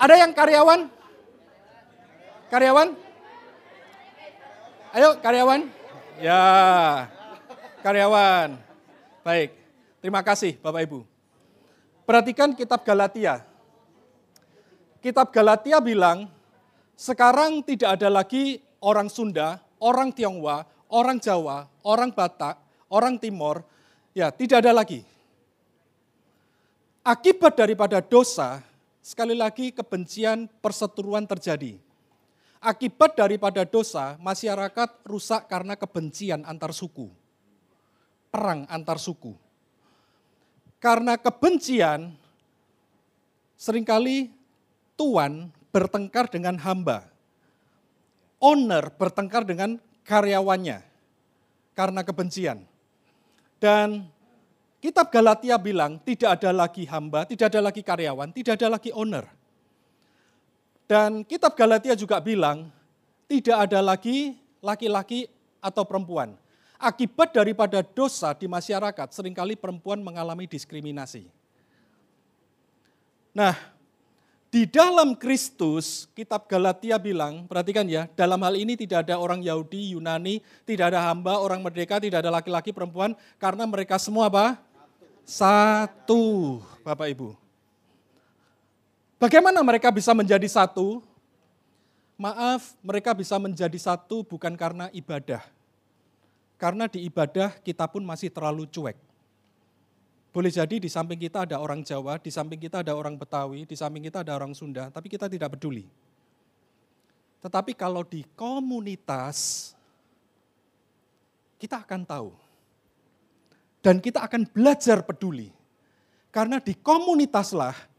Ada 0.00 0.14
yang 0.16 0.32
karyawan? 0.32 0.88
Karyawan? 2.48 2.88
Ayo 4.90 5.08
karyawan. 5.20 5.60
Ya, 6.20 6.42
karyawan. 7.84 8.56
Baik, 9.20 9.52
terima 10.00 10.24
kasih 10.24 10.56
Bapak 10.60 10.88
Ibu. 10.88 11.09
Perhatikan 12.10 12.58
kitab 12.58 12.82
Galatia. 12.82 13.46
Kitab 14.98 15.30
Galatia 15.30 15.78
bilang, 15.78 16.26
sekarang 16.98 17.62
tidak 17.62 17.94
ada 17.94 18.10
lagi 18.10 18.58
orang 18.82 19.06
Sunda, 19.06 19.62
orang 19.78 20.10
Tionghoa, 20.10 20.66
orang 20.90 21.22
Jawa, 21.22 21.70
orang 21.86 22.10
Batak, 22.10 22.58
orang 22.90 23.14
Timor, 23.14 23.62
ya 24.10 24.34
tidak 24.34 24.66
ada 24.66 24.74
lagi. 24.74 25.06
Akibat 27.06 27.54
daripada 27.54 28.02
dosa, 28.02 28.58
sekali 28.98 29.38
lagi 29.38 29.70
kebencian 29.70 30.50
perseteruan 30.58 31.30
terjadi 31.30 31.78
Akibat 32.60 33.14
daripada 33.14 33.62
dosa, 33.62 34.18
masyarakat 34.18 35.06
rusak 35.06 35.46
karena 35.46 35.78
kebencian 35.78 36.42
antar 36.42 36.74
suku. 36.74 37.06
Perang 38.28 38.66
antar 38.66 38.98
suku. 38.98 39.32
Karena 40.80 41.20
kebencian, 41.20 42.16
sering 43.54 43.84
kali 43.84 44.32
tuan 44.96 45.52
bertengkar 45.68 46.26
dengan 46.32 46.56
hamba. 46.56 47.04
Owner 48.40 48.88
bertengkar 48.96 49.44
dengan 49.44 49.76
karyawannya 50.08 50.80
karena 51.76 52.00
kebencian. 52.00 52.64
Dan 53.60 54.08
kitab 54.80 55.12
Galatia 55.12 55.60
bilang 55.60 56.00
tidak 56.00 56.40
ada 56.40 56.50
lagi 56.56 56.88
hamba, 56.88 57.28
tidak 57.28 57.52
ada 57.52 57.60
lagi 57.68 57.84
karyawan, 57.84 58.32
tidak 58.32 58.56
ada 58.56 58.72
lagi 58.72 58.88
owner 58.96 59.28
dan 60.90 61.22
kitab 61.22 61.54
Galatia 61.54 61.94
juga 61.94 62.18
bilang, 62.18 62.66
tidak 63.30 63.62
ada 63.62 63.78
lagi 63.78 64.34
laki-laki 64.58 65.30
atau 65.62 65.86
perempuan. 65.86 66.34
Akibat 66.80 67.36
daripada 67.36 67.84
dosa 67.84 68.32
di 68.32 68.48
masyarakat, 68.48 69.12
sering 69.12 69.36
kali 69.36 69.52
perempuan 69.52 70.00
mengalami 70.00 70.48
diskriminasi. 70.48 71.28
Nah, 73.36 73.52
di 74.50 74.64
dalam 74.64 75.14
Kristus, 75.14 76.08
kitab 76.16 76.48
Galatia 76.48 76.96
bilang, 76.96 77.44
perhatikan 77.44 77.84
ya, 77.84 78.08
dalam 78.16 78.40
hal 78.42 78.56
ini 78.56 78.74
tidak 78.80 79.06
ada 79.06 79.20
orang 79.20 79.44
Yahudi, 79.44 79.92
Yunani, 79.94 80.40
tidak 80.64 80.90
ada 80.90 81.06
hamba, 81.06 81.38
orang 81.38 81.62
merdeka, 81.62 82.00
tidak 82.00 82.24
ada 82.24 82.32
laki-laki, 82.32 82.74
perempuan, 82.74 83.12
karena 83.36 83.68
mereka 83.68 84.00
semua 84.00 84.32
apa? 84.32 84.58
Satu, 85.22 86.58
Bapak 86.82 87.12
Ibu. 87.12 87.38
Bagaimana 89.20 89.60
mereka 89.60 89.92
bisa 89.92 90.16
menjadi 90.16 90.48
satu? 90.48 91.04
Maaf, 92.16 92.72
mereka 92.82 93.12
bisa 93.12 93.38
menjadi 93.38 93.76
satu 93.76 94.24
bukan 94.24 94.56
karena 94.58 94.88
ibadah. 94.96 95.44
Karena 96.60 96.84
di 96.84 97.08
ibadah 97.08 97.56
kita 97.64 97.88
pun 97.88 98.04
masih 98.04 98.28
terlalu 98.28 98.68
cuek. 98.68 98.98
Boleh 100.30 100.52
jadi 100.52 100.76
di 100.76 100.86
samping 100.92 101.16
kita 101.16 101.48
ada 101.48 101.56
orang 101.56 101.80
Jawa, 101.80 102.20
di 102.20 102.28
samping 102.28 102.60
kita 102.60 102.84
ada 102.84 102.92
orang 102.92 103.16
Betawi, 103.16 103.64
di 103.64 103.74
samping 103.74 104.04
kita 104.04 104.20
ada 104.20 104.36
orang 104.36 104.52
Sunda, 104.52 104.92
tapi 104.92 105.08
kita 105.08 105.26
tidak 105.26 105.56
peduli. 105.56 105.88
Tetapi 107.40 107.72
kalau 107.72 108.04
di 108.04 108.22
komunitas, 108.36 109.72
kita 111.56 111.80
akan 111.80 112.04
tahu. 112.04 112.30
Dan 113.80 113.96
kita 113.96 114.20
akan 114.20 114.44
belajar 114.44 115.00
peduli. 115.00 115.48
Karena 116.28 116.60
di 116.60 116.76
komunitaslah 116.76 117.90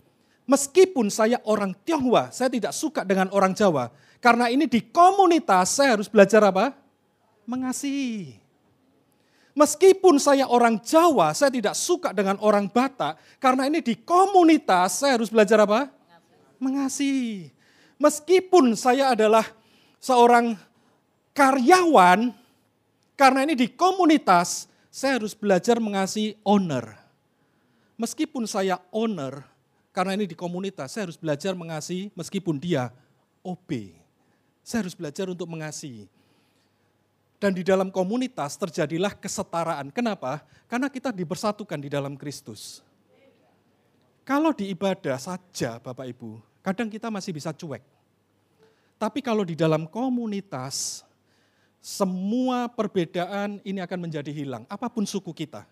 Meskipun 0.51 1.07
saya 1.07 1.39
orang 1.47 1.71
Tionghoa, 1.87 2.27
saya 2.33 2.51
tidak 2.51 2.75
suka 2.75 3.07
dengan 3.07 3.31
orang 3.31 3.55
Jawa. 3.55 3.87
Karena 4.19 4.51
ini 4.51 4.67
di 4.67 4.83
komunitas 4.83 5.79
saya 5.79 5.95
harus 5.95 6.11
belajar 6.11 6.43
apa? 6.43 6.75
Mengasihi. 7.47 8.40
Meskipun 9.51 10.15
saya 10.15 10.47
orang 10.47 10.79
Jawa, 10.79 11.35
saya 11.35 11.51
tidak 11.51 11.75
suka 11.75 12.15
dengan 12.15 12.39
orang 12.39 12.71
Batak. 12.71 13.19
Karena 13.35 13.67
ini 13.67 13.83
di 13.83 13.99
komunitas 13.99 15.03
saya 15.03 15.19
harus 15.19 15.27
belajar 15.27 15.59
apa? 15.63 15.91
Mengasihi. 16.61 17.51
Meskipun 17.99 18.73
saya 18.79 19.11
adalah 19.11 19.43
seorang 19.99 20.55
karyawan, 21.35 22.31
karena 23.19 23.39
ini 23.45 23.53
di 23.53 23.67
komunitas, 23.69 24.71
saya 24.89 25.21
harus 25.21 25.35
belajar 25.35 25.77
mengasihi 25.77 26.39
owner. 26.41 26.97
Meskipun 27.99 28.49
saya 28.49 28.81
owner, 28.89 29.45
karena 29.91 30.15
ini 30.15 30.25
di 30.25 30.33
komunitas, 30.33 30.95
saya 30.95 31.11
harus 31.11 31.19
belajar 31.19 31.51
mengasihi 31.53 32.09
meskipun 32.15 32.55
dia 32.57 32.89
OB. 33.43 33.93
Saya 34.63 34.87
harus 34.87 34.95
belajar 34.95 35.27
untuk 35.27 35.45
mengasihi. 35.51 36.07
Dan 37.41 37.57
di 37.57 37.65
dalam 37.65 37.89
komunitas 37.89 38.53
terjadilah 38.53 39.17
kesetaraan. 39.17 39.89
Kenapa? 39.89 40.45
Karena 40.69 40.93
kita 40.93 41.09
dipersatukan 41.09 41.81
di 41.81 41.89
dalam 41.89 42.13
Kristus. 42.13 42.85
Kalau 44.21 44.53
di 44.53 44.69
ibadah 44.69 45.17
saja 45.17 45.81
Bapak 45.81 46.05
Ibu, 46.05 46.37
kadang 46.61 46.85
kita 46.85 47.09
masih 47.09 47.33
bisa 47.33 47.49
cuek. 47.49 47.81
Tapi 49.01 49.25
kalau 49.25 49.41
di 49.41 49.57
dalam 49.57 49.89
komunitas, 49.89 51.01
semua 51.81 52.69
perbedaan 52.69 53.57
ini 53.65 53.81
akan 53.81 53.99
menjadi 54.05 54.29
hilang, 54.29 54.69
apa 54.69 54.85
pun 54.85 55.01
suku 55.01 55.33
kita. 55.33 55.65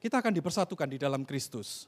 Kita 0.00 0.24
akan 0.24 0.32
dipersatukan 0.32 0.88
di 0.88 0.96
dalam 0.96 1.28
Kristus. 1.28 1.84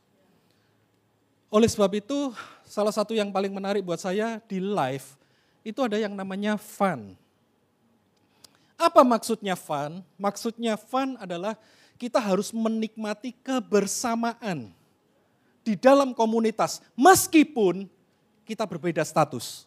Oleh 1.49 1.73
sebab 1.73 1.89
itu, 1.97 2.37
salah 2.69 2.93
satu 2.93 3.17
yang 3.17 3.33
paling 3.33 3.49
menarik 3.49 3.81
buat 3.81 3.97
saya 3.97 4.37
di 4.45 4.61
live, 4.61 5.17
itu 5.65 5.81
ada 5.81 5.97
yang 5.97 6.13
namanya 6.13 6.61
fun. 6.61 7.17
Apa 8.77 9.01
maksudnya 9.01 9.57
fun? 9.57 10.05
Maksudnya 10.21 10.77
fun 10.77 11.17
adalah 11.17 11.57
kita 11.97 12.21
harus 12.21 12.53
menikmati 12.53 13.33
kebersamaan 13.41 14.69
di 15.65 15.75
dalam 15.75 16.13
komunitas, 16.13 16.85
meskipun 16.95 17.89
kita 18.45 18.69
berbeda 18.69 19.03
status. 19.03 19.65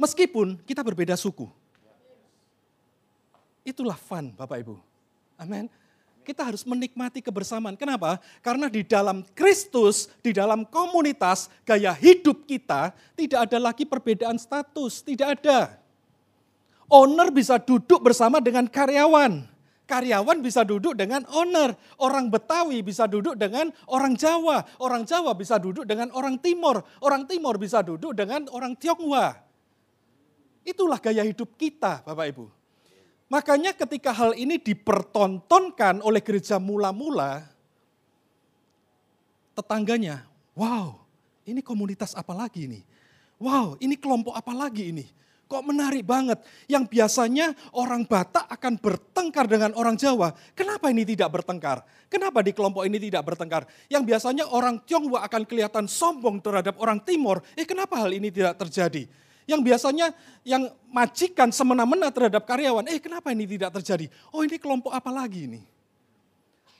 Meskipun 0.00 0.58
kita 0.66 0.82
berbeda 0.82 1.14
suku. 1.14 1.46
Itulah 3.62 3.94
fun 3.94 4.34
Bapak 4.34 4.58
Ibu. 4.60 4.76
Amin 5.38 5.70
kita 6.24 6.40
harus 6.40 6.64
menikmati 6.64 7.20
kebersamaan. 7.20 7.76
Kenapa? 7.76 8.16
Karena 8.40 8.72
di 8.72 8.80
dalam 8.80 9.20
Kristus, 9.36 10.08
di 10.24 10.32
dalam 10.32 10.64
komunitas, 10.64 11.52
gaya 11.68 11.92
hidup 11.92 12.48
kita 12.48 12.96
tidak 13.12 13.44
ada 13.46 13.60
lagi 13.60 13.84
perbedaan 13.84 14.40
status, 14.40 15.04
tidak 15.04 15.38
ada. 15.38 15.83
Owner 16.92 17.32
bisa 17.32 17.56
duduk 17.60 18.04
bersama 18.04 18.40
dengan 18.40 18.68
karyawan. 18.68 19.54
Karyawan 19.84 20.40
bisa 20.40 20.64
duduk 20.64 20.96
dengan 20.96 21.28
owner. 21.28 21.76
Orang 22.00 22.32
Betawi 22.32 22.80
bisa 22.80 23.04
duduk 23.04 23.36
dengan 23.36 23.68
orang 23.92 24.16
Jawa. 24.16 24.64
Orang 24.80 25.04
Jawa 25.04 25.36
bisa 25.36 25.60
duduk 25.60 25.84
dengan 25.84 26.08
orang 26.16 26.40
Timur. 26.40 26.80
Orang 27.04 27.28
Timur 27.28 27.60
bisa 27.60 27.84
duduk 27.84 28.16
dengan 28.16 28.48
orang 28.48 28.72
Tionghoa. 28.80 29.36
Itulah 30.64 30.96
gaya 30.96 31.20
hidup 31.20 31.52
kita, 31.60 32.00
Bapak 32.00 32.26
Ibu. 32.32 32.48
Makanya 33.28 33.76
ketika 33.76 34.16
hal 34.16 34.32
ini 34.36 34.56
dipertontonkan 34.56 36.00
oleh 36.00 36.24
gereja 36.24 36.56
mula-mula, 36.56 37.44
tetangganya, 39.52 40.24
wow 40.56 40.96
ini 41.44 41.60
komunitas 41.60 42.16
apa 42.16 42.32
lagi 42.32 42.68
ini? 42.68 42.80
Wow 43.36 43.76
ini 43.84 44.00
kelompok 44.00 44.32
apa 44.32 44.52
lagi 44.56 44.92
ini? 44.92 45.04
Kok 45.54 45.70
menarik 45.70 46.02
banget. 46.02 46.42
Yang 46.66 46.90
biasanya 46.90 47.54
orang 47.78 48.02
Batak 48.10 48.50
akan 48.50 48.74
bertengkar 48.74 49.46
dengan 49.46 49.70
orang 49.78 49.94
Jawa. 49.94 50.34
Kenapa 50.50 50.90
ini 50.90 51.06
tidak 51.06 51.30
bertengkar? 51.30 51.86
Kenapa 52.10 52.42
di 52.42 52.50
kelompok 52.50 52.82
ini 52.82 52.98
tidak 52.98 53.22
bertengkar? 53.22 53.62
Yang 53.86 54.02
biasanya 54.02 54.50
orang 54.50 54.82
Tionghoa 54.82 55.22
akan 55.22 55.46
kelihatan 55.46 55.86
sombong 55.86 56.42
terhadap 56.42 56.74
orang 56.82 56.98
Timur. 57.06 57.38
Eh 57.54 57.62
kenapa 57.62 58.02
hal 58.02 58.10
ini 58.10 58.34
tidak 58.34 58.58
terjadi? 58.66 59.06
Yang 59.46 59.60
biasanya 59.62 60.10
yang 60.42 60.74
majikan 60.90 61.54
semena-mena 61.54 62.10
terhadap 62.10 62.42
karyawan. 62.42 62.90
Eh 62.90 62.98
kenapa 62.98 63.30
ini 63.30 63.46
tidak 63.46 63.78
terjadi? 63.78 64.10
Oh 64.34 64.42
ini 64.42 64.58
kelompok 64.58 64.90
apa 64.90 65.14
lagi 65.14 65.46
ini? 65.46 65.62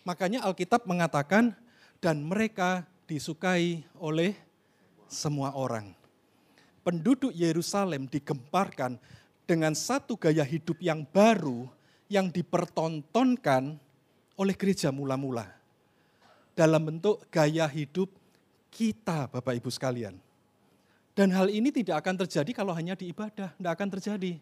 Makanya 0.03 0.43
Alkitab 0.51 0.83
mengatakan 0.83 1.55
dan 2.03 2.27
mereka 2.27 2.83
disukai 3.07 3.87
oleh 4.03 4.35
semua 5.07 5.55
orang 5.55 6.04
penduduk 6.85 7.33
Yerusalem 7.33 8.07
digemparkan 8.07 9.01
dengan 9.49 9.73
satu 9.73 10.21
gaya 10.21 10.45
hidup 10.45 10.77
yang 10.85 11.09
baru 11.09 11.65
yang 12.13 12.29
dipertontonkan 12.29 13.81
oleh 14.37 14.55
gereja 14.55 14.93
mula-mula. 14.93 15.49
Dalam 16.55 16.85
bentuk 16.87 17.25
gaya 17.33 17.67
hidup 17.67 18.13
kita 18.71 19.27
Bapak 19.27 19.59
Ibu 19.59 19.73
sekalian. 19.73 20.15
Dan 21.15 21.31
hal 21.31 21.47
ini 21.51 21.71
tidak 21.71 22.03
akan 22.03 22.27
terjadi 22.27 22.51
kalau 22.53 22.75
hanya 22.75 22.99
di 22.99 23.11
ibadah, 23.11 23.55
tidak 23.55 23.73
akan 23.79 23.89
terjadi. 23.99 24.33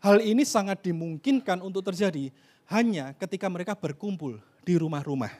Hal 0.00 0.22
ini 0.22 0.46
sangat 0.46 0.80
dimungkinkan 0.80 1.60
untuk 1.60 1.84
terjadi 1.90 2.32
hanya 2.70 3.12
ketika 3.18 3.50
mereka 3.50 3.74
berkumpul 3.74 4.38
di 4.62 4.78
rumah-rumah. 4.78 5.30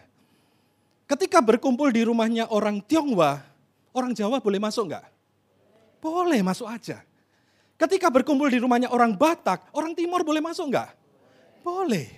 Ketika 1.07 1.39
berkumpul 1.43 1.91
di 1.95 2.03
rumahnya 2.07 2.51
orang 2.51 2.83
Tionghoa, 2.83 3.43
orang 3.95 4.15
Jawa 4.15 4.43
boleh 4.43 4.59
masuk 4.59 4.91
enggak? 4.91 5.07
Boleh 6.01 6.41
masuk 6.41 6.67
aja. 6.67 7.05
Ketika 7.77 8.13
berkumpul 8.13 8.49
di 8.53 8.61
rumahnya 8.61 8.93
orang 8.93 9.17
Batak, 9.17 9.73
orang 9.73 9.97
Timur 9.97 10.21
boleh 10.21 10.41
masuk 10.45 10.69
enggak? 10.69 10.93
Boleh. 11.65 12.09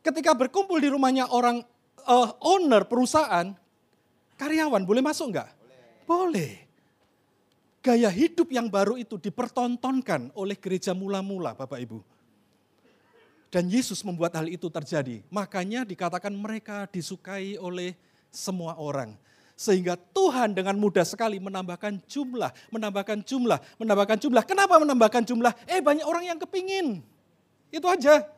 Ketika 0.00 0.32
berkumpul 0.32 0.80
di 0.80 0.88
rumahnya 0.88 1.28
orang 1.28 1.60
uh, 2.06 2.28
owner 2.44 2.84
perusahaan, 2.88 3.52
karyawan 4.40 4.84
boleh 4.84 5.02
masuk 5.04 5.32
enggak? 5.32 5.50
Boleh. 6.08 6.64
Gaya 7.84 8.10
hidup 8.10 8.50
yang 8.50 8.72
baru 8.72 8.96
itu 8.96 9.20
dipertontonkan 9.20 10.32
oleh 10.32 10.56
gereja 10.56 10.96
mula-mula 10.96 11.52
Bapak 11.52 11.76
Ibu. 11.76 12.00
Dan 13.46 13.70
Yesus 13.70 14.02
membuat 14.02 14.34
hal 14.36 14.50
itu 14.50 14.66
terjadi. 14.66 15.22
Makanya 15.30 15.86
dikatakan 15.86 16.34
mereka 16.34 16.90
disukai 16.90 17.54
oleh 17.56 17.94
semua 18.32 18.74
orang. 18.76 19.14
Sehingga 19.56 19.96
Tuhan 19.96 20.52
dengan 20.52 20.76
mudah 20.76 21.02
sekali 21.02 21.40
menambahkan 21.40 22.04
jumlah, 22.04 22.52
menambahkan 22.68 23.24
jumlah, 23.24 23.56
menambahkan 23.80 24.20
jumlah. 24.20 24.44
Kenapa 24.44 24.76
menambahkan 24.76 25.24
jumlah? 25.24 25.52
Eh 25.64 25.80
banyak 25.80 26.04
orang 26.04 26.28
yang 26.28 26.38
kepingin. 26.38 27.00
Itu 27.72 27.88
aja. 27.88 28.28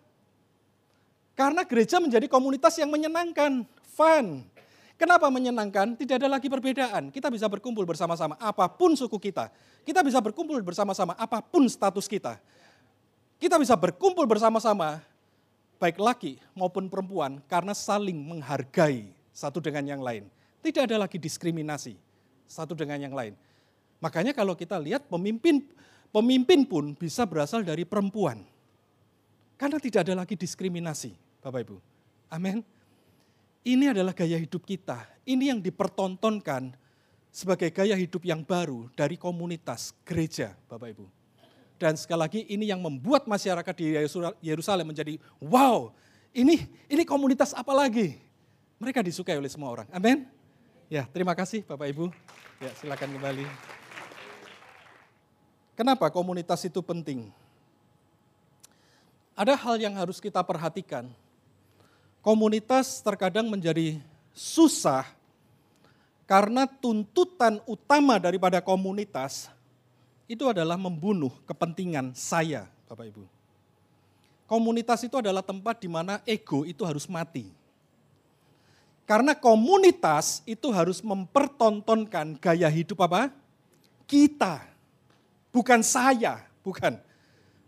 Karena 1.34 1.66
gereja 1.66 1.98
menjadi 1.98 2.30
komunitas 2.30 2.78
yang 2.78 2.90
menyenangkan, 2.94 3.66
fun. 3.98 4.46
Kenapa 4.98 5.30
menyenangkan? 5.30 5.94
Tidak 5.94 6.18
ada 6.22 6.26
lagi 6.26 6.46
perbedaan. 6.50 7.10
Kita 7.14 7.30
bisa 7.30 7.46
berkumpul 7.50 7.86
bersama-sama, 7.86 8.34
apa 8.38 8.66
pun 8.70 8.94
suku 8.94 9.18
kita. 9.18 9.50
Kita 9.82 10.02
bisa 10.02 10.18
berkumpul 10.22 10.58
bersama-sama, 10.62 11.14
apa 11.18 11.38
pun 11.42 11.66
status 11.66 12.10
kita. 12.10 12.38
Kita 13.38 13.58
bisa 13.58 13.78
berkumpul 13.78 14.26
bersama-sama, 14.26 14.98
baik 15.78 15.98
laki 16.02 16.42
maupun 16.54 16.90
perempuan, 16.90 17.38
karena 17.46 17.74
saling 17.74 18.18
menghargai 18.18 19.14
satu 19.30 19.62
dengan 19.62 19.86
yang 19.86 20.02
lain. 20.02 20.26
Tidak 20.62 20.82
ada 20.84 20.96
lagi 20.98 21.16
diskriminasi 21.16 21.94
satu 22.48 22.74
dengan 22.74 22.98
yang 22.98 23.14
lain. 23.14 23.36
Makanya 23.98 24.32
kalau 24.34 24.54
kita 24.54 24.78
lihat 24.78 25.06
pemimpin 25.06 25.62
pemimpin 26.14 26.64
pun 26.64 26.94
bisa 26.96 27.28
berasal 27.28 27.62
dari 27.62 27.84
perempuan. 27.84 28.42
Karena 29.58 29.82
tidak 29.82 30.06
ada 30.06 30.22
lagi 30.22 30.38
diskriminasi, 30.38 31.18
Bapak 31.42 31.66
Ibu. 31.66 31.76
Amin. 32.30 32.62
Ini 33.66 33.90
adalah 33.90 34.14
gaya 34.14 34.38
hidup 34.38 34.62
kita. 34.62 35.02
Ini 35.26 35.50
yang 35.50 35.60
dipertontonkan 35.60 36.78
sebagai 37.28 37.68
gaya 37.74 37.98
hidup 37.98 38.22
yang 38.22 38.46
baru 38.46 38.86
dari 38.94 39.18
komunitas 39.18 39.92
gereja, 40.06 40.54
Bapak 40.70 40.94
Ibu. 40.94 41.06
Dan 41.78 41.94
sekali 41.94 42.20
lagi 42.22 42.40
ini 42.50 42.70
yang 42.70 42.82
membuat 42.82 43.26
masyarakat 43.26 43.74
di 43.78 43.94
Yerusalem 44.42 44.94
menjadi 44.94 45.14
wow, 45.38 45.94
ini 46.34 46.66
ini 46.90 47.02
komunitas 47.06 47.54
apa 47.54 47.70
lagi? 47.70 48.18
Mereka 48.78 49.02
disukai 49.02 49.38
oleh 49.38 49.50
semua 49.50 49.74
orang. 49.74 49.88
Amin. 49.90 50.37
Ya, 50.88 51.04
terima 51.04 51.36
kasih 51.36 51.60
Bapak 51.68 51.84
Ibu. 51.92 52.08
Ya, 52.64 52.72
silakan 52.80 53.12
kembali. 53.12 53.44
Kenapa 55.76 56.08
komunitas 56.08 56.64
itu 56.64 56.80
penting? 56.80 57.28
Ada 59.36 59.52
hal 59.52 59.76
yang 59.76 59.92
harus 60.00 60.16
kita 60.16 60.40
perhatikan. 60.40 61.12
Komunitas 62.24 63.04
terkadang 63.04 63.52
menjadi 63.52 64.00
susah 64.32 65.04
karena 66.24 66.64
tuntutan 66.64 67.60
utama 67.68 68.16
daripada 68.16 68.64
komunitas 68.64 69.52
itu 70.24 70.48
adalah 70.48 70.80
membunuh 70.80 71.36
kepentingan 71.44 72.16
saya, 72.16 72.64
Bapak 72.88 73.12
Ibu. 73.12 73.24
Komunitas 74.48 75.04
itu 75.04 75.20
adalah 75.20 75.44
tempat 75.44 75.84
di 75.84 75.88
mana 75.92 76.24
ego 76.24 76.64
itu 76.64 76.80
harus 76.80 77.04
mati. 77.04 77.57
Karena 79.08 79.32
komunitas 79.32 80.44
itu 80.44 80.68
harus 80.68 81.00
mempertontonkan 81.00 82.36
gaya 82.36 82.68
hidup 82.68 83.08
apa? 83.08 83.32
Kita. 84.04 84.68
Bukan 85.48 85.80
saya, 85.80 86.44
bukan. 86.60 87.00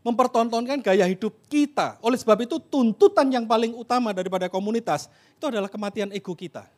Mempertontonkan 0.05 0.85
gaya 0.85 1.09
hidup 1.09 1.33
kita. 1.49 1.97
Oleh 2.05 2.21
sebab 2.21 2.45
itu 2.45 2.61
tuntutan 2.61 3.25
yang 3.33 3.49
paling 3.49 3.73
utama 3.73 4.13
daripada 4.13 4.53
komunitas 4.53 5.09
itu 5.33 5.49
adalah 5.49 5.73
kematian 5.73 6.13
ego 6.13 6.37
kita. 6.37 6.69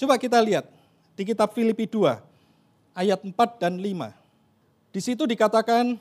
Coba 0.00 0.16
kita 0.16 0.40
lihat 0.40 0.72
di 1.12 1.28
kitab 1.28 1.52
Filipi 1.52 1.84
2 1.84 2.96
ayat 2.96 3.20
4 3.20 3.60
dan 3.60 3.76
5. 3.76 4.08
Di 4.88 5.00
situ 5.04 5.28
dikatakan 5.28 6.00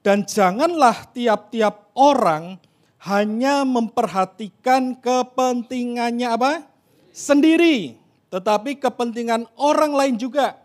dan 0.00 0.24
janganlah 0.24 1.04
tiap-tiap 1.12 1.92
orang 1.92 2.56
hanya 3.04 3.60
memperhatikan 3.68 4.96
kepentingannya 5.04 6.32
apa? 6.32 6.75
Sendiri, 7.16 7.96
tetapi 8.28 8.76
kepentingan 8.76 9.48
orang 9.56 9.96
lain 9.96 10.14
juga. 10.20 10.60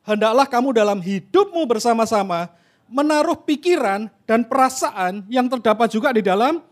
Hendaklah 0.00 0.48
kamu 0.48 0.72
dalam 0.72 0.98
hidupmu 1.04 1.68
bersama-sama 1.68 2.48
menaruh 2.88 3.36
pikiran 3.36 4.08
dan 4.24 4.48
perasaan 4.48 5.28
yang 5.28 5.44
terdapat 5.52 5.92
juga 5.92 6.16
di 6.16 6.24
dalam 6.24 6.64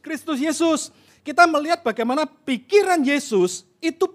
Kristus 0.00 0.40
Yesus. 0.40 0.88
Kita 1.20 1.44
melihat 1.44 1.84
bagaimana 1.84 2.24
pikiran 2.24 3.04
Yesus 3.04 3.68
itu 3.84 4.08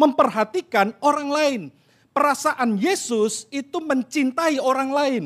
memperhatikan 0.00 0.96
orang 1.04 1.28
lain. 1.28 1.62
Perasaan 2.14 2.78
Yesus 2.78 3.50
itu 3.50 3.82
mencintai 3.82 4.62
orang 4.62 4.94
lain. 4.94 5.24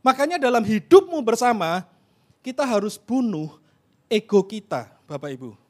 Makanya 0.00 0.40
dalam 0.40 0.64
hidupmu 0.64 1.20
bersama, 1.20 1.84
kita 2.40 2.64
harus 2.64 2.96
bunuh 2.96 3.52
ego 4.08 4.40
kita, 4.48 4.88
Bapak 5.04 5.36
Ibu 5.36 5.63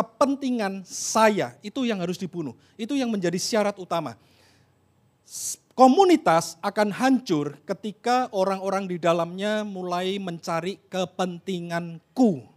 kepentingan 0.00 0.80
saya 0.88 1.52
itu 1.60 1.84
yang 1.84 2.00
harus 2.00 2.16
dibunuh. 2.16 2.56
Itu 2.80 2.96
yang 2.96 3.12
menjadi 3.12 3.36
syarat 3.36 3.76
utama. 3.76 4.16
Komunitas 5.76 6.56
akan 6.64 6.88
hancur 6.88 7.60
ketika 7.68 8.32
orang-orang 8.32 8.88
di 8.88 8.96
dalamnya 8.96 9.60
mulai 9.60 10.16
mencari 10.16 10.80
kepentinganku. 10.88 12.48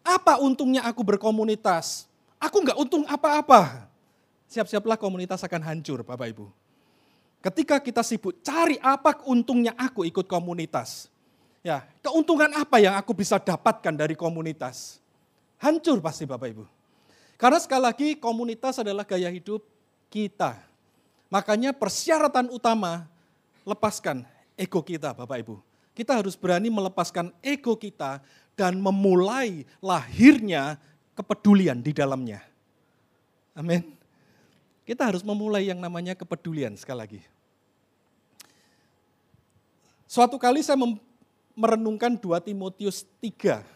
Apa 0.00 0.40
untungnya 0.40 0.88
aku 0.88 1.04
berkomunitas? 1.04 2.08
Aku 2.40 2.64
nggak 2.64 2.80
untung 2.80 3.04
apa-apa. 3.04 3.88
Siap-siaplah 4.48 4.96
komunitas 4.96 5.44
akan 5.44 5.60
hancur 5.60 6.00
Bapak 6.00 6.32
Ibu. 6.32 6.48
Ketika 7.44 7.76
kita 7.84 8.00
sibuk 8.00 8.40
cari 8.40 8.80
apa 8.80 9.20
untungnya 9.28 9.76
aku 9.76 10.08
ikut 10.08 10.24
komunitas. 10.24 11.12
Ya, 11.60 11.84
keuntungan 12.00 12.48
apa 12.54 12.78
yang 12.78 12.94
aku 12.96 13.12
bisa 13.12 13.42
dapatkan 13.42 13.92
dari 13.92 14.14
komunitas? 14.14 15.02
Hancur 15.56 15.98
pasti 16.04 16.28
Bapak 16.28 16.48
Ibu. 16.52 16.64
Karena 17.36 17.60
sekali 17.60 17.82
lagi 17.84 18.08
komunitas 18.16 18.80
adalah 18.80 19.04
gaya 19.04 19.28
hidup 19.28 19.64
kita. 20.08 20.56
Makanya 21.28 21.76
persyaratan 21.76 22.48
utama 22.48 23.04
lepaskan 23.66 24.24
ego 24.56 24.80
kita 24.80 25.12
Bapak 25.12 25.42
Ibu. 25.44 25.56
Kita 25.96 26.16
harus 26.16 26.36
berani 26.36 26.68
melepaskan 26.68 27.32
ego 27.40 27.76
kita 27.76 28.20
dan 28.56 28.76
memulai 28.80 29.64
lahirnya 29.80 30.76
kepedulian 31.16 31.80
di 31.80 31.92
dalamnya. 31.92 32.44
Amin. 33.56 33.96
Kita 34.84 35.08
harus 35.08 35.24
memulai 35.24 35.68
yang 35.68 35.80
namanya 35.80 36.12
kepedulian 36.12 36.76
sekali 36.76 37.00
lagi. 37.00 37.20
Suatu 40.06 40.38
kali 40.38 40.62
saya 40.62 40.78
merenungkan 41.56 42.14
2 42.14 42.38
Timotius 42.44 43.02
3 43.18 43.75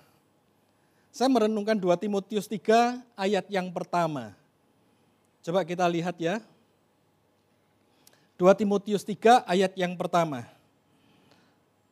saya 1.11 1.27
merenungkan 1.27 1.75
2 1.75 1.91
Timotius 1.99 2.47
3 2.47 3.03
ayat 3.19 3.47
yang 3.51 3.67
pertama. 3.75 4.31
Coba 5.43 5.67
kita 5.67 5.83
lihat 5.91 6.15
ya. 6.23 6.39
2 8.39 8.47
Timotius 8.55 9.03
3 9.03 9.43
ayat 9.45 9.75
yang 9.75 9.99
pertama. 9.99 10.47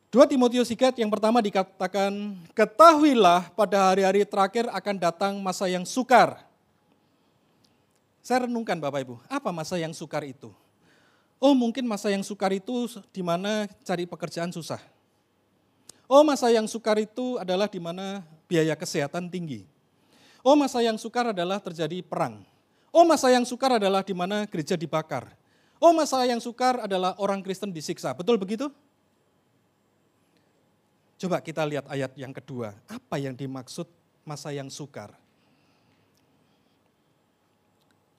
2 0.09 0.25
Timotius 0.25 0.71
3 0.71 0.97
yang 0.97 1.11
pertama 1.11 1.43
dikatakan, 1.43 2.33
Ketahuilah 2.55 3.51
pada 3.53 3.93
hari-hari 3.93 4.25
terakhir 4.25 4.65
akan 4.71 4.95
datang 4.97 5.33
masa 5.37 5.69
yang 5.69 5.85
sukar. 5.85 6.41
Saya 8.23 8.49
renungkan 8.49 8.79
Bapak 8.79 9.05
Ibu, 9.05 9.15
apa 9.29 9.49
masa 9.53 9.77
yang 9.77 9.93
sukar 9.93 10.25
itu? 10.25 10.49
Oh 11.39 11.55
mungkin 11.55 11.87
masa 11.87 12.11
yang 12.11 12.25
sukar 12.25 12.51
itu 12.51 12.89
di 13.11 13.23
mana 13.23 13.67
cari 13.83 14.03
pekerjaan 14.03 14.51
susah. 14.51 14.81
Oh 16.09 16.25
masa 16.25 16.49
yang 16.51 16.65
sukar 16.65 16.97
itu 16.99 17.37
adalah 17.37 17.69
di 17.69 17.79
mana 17.79 18.25
biaya 18.49 18.73
kesehatan 18.73 19.29
tinggi. 19.29 19.69
Oh 20.41 20.57
masa 20.57 20.81
yang 20.81 20.97
sukar 20.97 21.29
adalah 21.29 21.61
terjadi 21.61 22.01
perang. 22.01 22.41
Oh 22.89 23.05
masa 23.05 23.29
yang 23.29 23.45
sukar 23.45 23.77
adalah 23.77 24.01
di 24.01 24.17
mana 24.17 24.49
gereja 24.49 24.73
dibakar. 24.73 25.29
Oh 25.77 25.93
masa 25.93 26.25
yang 26.25 26.41
sukar 26.41 26.89
adalah 26.89 27.13
orang 27.21 27.45
Kristen 27.45 27.69
disiksa. 27.69 28.11
Betul 28.17 28.41
begitu? 28.41 28.73
Coba 31.21 31.37
kita 31.45 31.61
lihat 31.69 31.85
ayat 31.85 32.11
yang 32.17 32.33
kedua. 32.33 32.73
Apa 32.89 33.21
yang 33.21 33.37
dimaksud 33.37 33.85
masa 34.25 34.49
yang 34.49 34.73
sukar? 34.73 35.13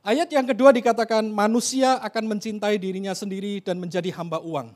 Ayat 0.00 0.30
yang 0.32 0.46
kedua 0.46 0.72
dikatakan 0.72 1.28
manusia 1.28 2.00
akan 2.00 2.36
mencintai 2.36 2.78
dirinya 2.78 3.12
sendiri 3.12 3.60
dan 3.60 3.76
menjadi 3.76 4.08
hamba 4.16 4.40
uang. 4.40 4.72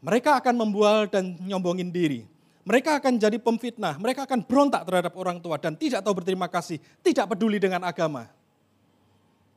Mereka 0.00 0.40
akan 0.40 0.54
membual 0.56 1.10
dan 1.12 1.36
nyombongin 1.44 1.92
diri. 1.92 2.24
Mereka 2.60 3.00
akan 3.00 3.16
jadi 3.16 3.40
pemfitnah, 3.40 3.96
mereka 3.96 4.28
akan 4.28 4.44
berontak 4.44 4.84
terhadap 4.84 5.16
orang 5.16 5.40
tua 5.40 5.56
dan 5.56 5.72
tidak 5.72 6.04
tahu 6.04 6.20
berterima 6.20 6.44
kasih, 6.44 6.76
tidak 7.00 7.32
peduli 7.32 7.56
dengan 7.56 7.80
agama. 7.88 8.28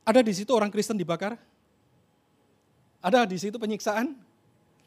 Ada 0.04 0.24
di 0.24 0.32
situ 0.32 0.52
orang 0.56 0.72
Kristen 0.72 0.96
dibakar? 0.96 1.36
Ada 3.04 3.28
di 3.28 3.36
situ 3.36 3.60
penyiksaan? 3.60 4.16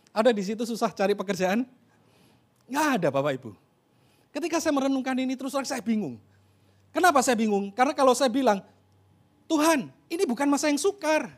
Ada 0.09 0.33
di 0.33 0.41
situ 0.41 0.65
susah 0.65 0.89
cari 0.89 1.13
pekerjaan? 1.13 1.61
Nggak 2.65 2.87
ada 2.97 3.07
Bapak 3.13 3.37
Ibu. 3.37 3.51
Ketika 4.33 4.57
saya 4.57 4.73
merenungkan 4.73 5.13
ini 5.17 5.37
terus 5.37 5.53
saya 5.53 5.81
bingung. 5.81 6.17
Kenapa 6.89 7.21
saya 7.21 7.37
bingung? 7.37 7.69
Karena 7.69 7.93
kalau 7.93 8.17
saya 8.17 8.29
bilang, 8.33 8.65
Tuhan 9.45 9.93
ini 10.09 10.23
bukan 10.25 10.49
masa 10.49 10.67
yang 10.73 10.81
sukar. 10.81 11.29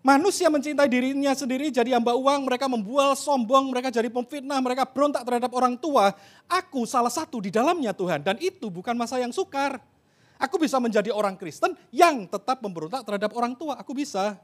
Manusia 0.00 0.48
mencintai 0.48 0.88
dirinya 0.88 1.36
sendiri 1.36 1.68
jadi 1.68 2.00
hamba 2.00 2.16
uang, 2.16 2.48
mereka 2.48 2.64
membual, 2.72 3.12
sombong, 3.12 3.68
mereka 3.68 3.92
jadi 3.92 4.08
pemfitnah, 4.08 4.56
mereka 4.64 4.88
berontak 4.88 5.28
terhadap 5.28 5.52
orang 5.52 5.76
tua. 5.76 6.16
Aku 6.48 6.88
salah 6.88 7.12
satu 7.12 7.36
di 7.36 7.52
dalamnya 7.52 7.92
Tuhan 7.92 8.24
dan 8.24 8.40
itu 8.40 8.72
bukan 8.72 8.96
masa 8.96 9.20
yang 9.20 9.28
sukar. 9.28 9.76
Aku 10.40 10.56
bisa 10.56 10.80
menjadi 10.80 11.12
orang 11.12 11.36
Kristen 11.36 11.76
yang 11.92 12.24
tetap 12.24 12.64
memberontak 12.64 13.04
terhadap 13.04 13.28
orang 13.36 13.52
tua, 13.52 13.76
aku 13.76 13.92
bisa. 13.92 14.40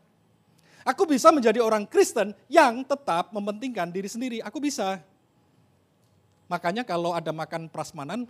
Aku 0.85 1.09
bisa 1.09 1.33
menjadi 1.33 1.65
orang 1.65 1.89
Kristen 1.89 2.37
yang 2.53 2.85
tetap 2.85 3.33
mementingkan 3.33 3.89
diri 3.89 4.13
sendiri, 4.13 4.45
aku 4.45 4.61
bisa. 4.61 5.01
Makanya 6.53 6.85
kalau 6.85 7.17
ada 7.17 7.33
makan 7.33 7.73
prasmanan, 7.73 8.29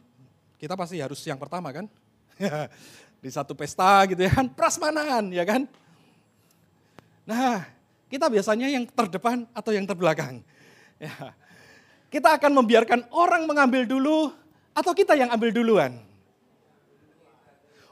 kita 0.63 0.79
pasti 0.79 1.03
harus 1.03 1.19
yang 1.27 1.43
pertama 1.43 1.75
kan? 1.75 1.91
Di 3.25 3.31
satu 3.35 3.59
pesta 3.59 4.07
gitu 4.07 4.23
ya 4.23 4.31
kan, 4.31 4.47
prasmanan 4.47 5.35
ya 5.35 5.43
kan? 5.43 5.67
Nah, 7.27 7.67
kita 8.07 8.31
biasanya 8.31 8.71
yang 8.71 8.87
terdepan 8.87 9.51
atau 9.51 9.75
yang 9.75 9.83
terbelakang. 9.83 10.41
Ya. 11.03 11.35
Kita 12.07 12.39
akan 12.39 12.55
membiarkan 12.63 13.11
orang 13.11 13.45
mengambil 13.51 13.83
dulu 13.83 14.31
atau 14.73 14.95
kita 14.95 15.19
yang 15.19 15.29
ambil 15.35 15.51
duluan? 15.51 15.99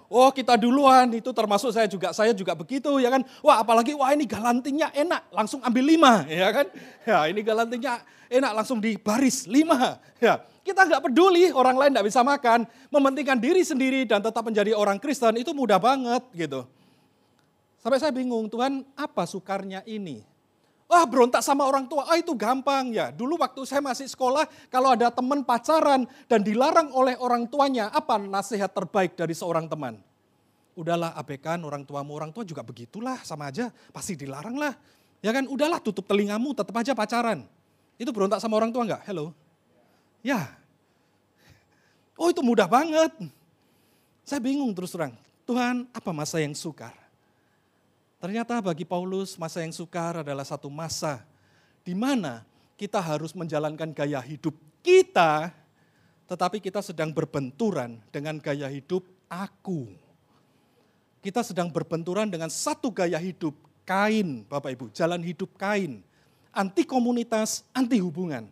Oh 0.07 0.31
kita 0.31 0.55
duluan 0.55 1.11
itu 1.11 1.35
termasuk 1.35 1.75
saya 1.75 1.91
juga 1.91 2.15
saya 2.15 2.31
juga 2.31 2.55
begitu 2.55 3.03
ya 3.03 3.11
kan. 3.11 3.27
Wah 3.43 3.59
apalagi 3.59 3.99
wah 3.99 4.15
ini 4.15 4.23
galantingnya 4.29 4.95
enak 4.95 5.27
langsung 5.35 5.59
ambil 5.67 5.83
lima 5.83 6.23
ya 6.31 6.55
kan. 6.55 6.67
Ya 7.03 7.19
ini 7.27 7.43
galantingnya 7.43 7.99
enak 8.31 8.53
langsung 8.55 8.79
di 8.79 8.95
baris 8.95 9.51
lima. 9.51 9.99
Ya 10.23 10.39
kita 10.63 10.87
nggak 10.87 11.11
peduli 11.11 11.51
orang 11.51 11.75
lain 11.75 11.91
nggak 11.99 12.07
bisa 12.07 12.23
makan, 12.23 12.63
mementingkan 12.95 13.43
diri 13.43 13.67
sendiri 13.67 14.07
dan 14.07 14.23
tetap 14.23 14.47
menjadi 14.47 14.77
orang 14.79 15.03
Kristen 15.03 15.35
itu 15.35 15.51
mudah 15.51 15.83
banget 15.83 16.23
gitu. 16.31 16.63
Sampai 17.85 18.01
saya 18.01 18.17
bingung 18.17 18.49
Tuhan 18.49 18.81
apa 18.97 19.29
sukarnya 19.29 19.85
ini? 19.85 20.25
Wah 20.89 21.05
berontak 21.05 21.45
sama 21.45 21.69
orang 21.69 21.85
tua, 21.85 22.09
ah 22.09 22.17
itu 22.17 22.33
gampang 22.33 22.97
ya. 22.97 23.13
Dulu 23.13 23.37
waktu 23.37 23.61
saya 23.69 23.85
masih 23.85 24.09
sekolah, 24.09 24.49
kalau 24.73 24.97
ada 24.97 25.13
teman 25.13 25.45
pacaran 25.45 26.09
dan 26.25 26.41
dilarang 26.41 26.89
oleh 26.97 27.13
orang 27.21 27.45
tuanya, 27.45 27.93
apa 27.93 28.17
nasihat 28.17 28.73
terbaik 28.73 29.13
dari 29.13 29.37
seorang 29.37 29.69
teman? 29.69 30.01
Udahlah 30.73 31.13
abekan 31.13 31.61
orang 31.61 31.85
tuamu, 31.85 32.17
orang 32.17 32.33
tua 32.33 32.41
juga 32.49 32.65
begitulah 32.65 33.21
sama 33.21 33.53
aja, 33.53 33.69
pasti 33.93 34.17
dilarang 34.17 34.57
lah. 34.57 34.73
Ya 35.21 35.37
kan, 35.37 35.45
udahlah 35.45 35.77
tutup 35.77 36.09
telingamu, 36.09 36.57
tetap 36.57 36.73
aja 36.81 36.97
pacaran. 36.97 37.45
Itu 38.01 38.17
berontak 38.17 38.41
sama 38.41 38.57
orang 38.57 38.73
tua 38.73 38.89
enggak? 38.89 39.05
Hello? 39.05 39.37
Ya. 40.25 40.57
Oh 42.17 42.33
itu 42.33 42.41
mudah 42.41 42.65
banget. 42.65 43.13
Saya 44.25 44.41
bingung 44.41 44.73
terus 44.73 44.97
terang. 44.97 45.13
Tuhan 45.45 45.85
apa 45.93 46.11
masa 46.17 46.41
yang 46.41 46.57
sukar? 46.57 47.04
Ternyata 48.25 48.57
bagi 48.65 48.89
Paulus 48.89 49.37
masa 49.37 49.61
yang 49.61 49.77
sukar 49.77 50.25
adalah 50.25 50.49
satu 50.49 50.73
masa 50.73 51.21
di 51.85 51.93
mana 51.93 52.41
kita 52.73 52.97
harus 52.97 53.37
menjalankan 53.37 53.93
gaya 53.93 54.17
hidup 54.25 54.57
kita, 54.81 55.53
tetapi 56.25 56.57
kita 56.57 56.81
sedang 56.81 57.13
berbenturan 57.13 58.01
dengan 58.09 58.41
gaya 58.41 58.65
hidup 58.73 59.05
aku. 59.29 59.93
Kita 61.21 61.45
sedang 61.45 61.69
berbenturan 61.69 62.33
dengan 62.33 62.49
satu 62.49 62.89
gaya 62.89 63.21
hidup 63.21 63.53
kain, 63.85 64.49
Bapak 64.49 64.73
Ibu, 64.73 64.89
jalan 64.97 65.21
hidup 65.21 65.53
kain. 65.61 66.01
Anti 66.49 66.89
komunitas, 66.89 67.61
anti 67.77 68.01
hubungan. 68.01 68.49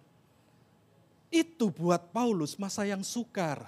Itu 1.32 1.72
buat 1.72 2.12
Paulus 2.12 2.60
masa 2.60 2.84
yang 2.84 3.00
sukar 3.00 3.64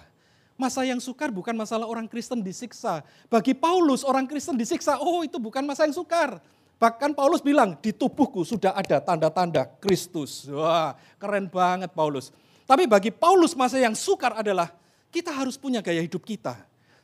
Masa 0.55 0.87
yang 0.87 1.03
sukar 1.03 1.35
bukan 1.35 1.51
masalah 1.59 1.83
orang 1.91 2.07
Kristen 2.07 2.39
disiksa. 2.39 3.03
Bagi 3.27 3.59
Paulus 3.59 4.07
orang 4.07 4.23
Kristen 4.31 4.55
disiksa, 4.55 5.03
oh 5.03 5.27
itu 5.27 5.43
bukan 5.43 5.67
masa 5.67 5.83
yang 5.83 5.95
sukar. 5.95 6.39
Bahkan 6.79 7.11
Paulus 7.19 7.43
bilang, 7.43 7.75
di 7.83 7.91
tubuhku 7.91 8.47
sudah 8.47 8.71
ada 8.71 9.03
tanda-tanda 9.03 9.67
Kristus. 9.83 10.47
Wah, 10.47 10.95
keren 11.19 11.51
banget 11.51 11.91
Paulus. 11.91 12.31
Tapi 12.71 12.87
bagi 12.87 13.11
Paulus 13.11 13.59
masa 13.59 13.83
yang 13.83 13.99
sukar 13.99 14.39
adalah 14.39 14.71
kita 15.11 15.35
harus 15.35 15.59
punya 15.59 15.83
gaya 15.83 15.99
hidup 15.99 16.23
kita. 16.23 16.55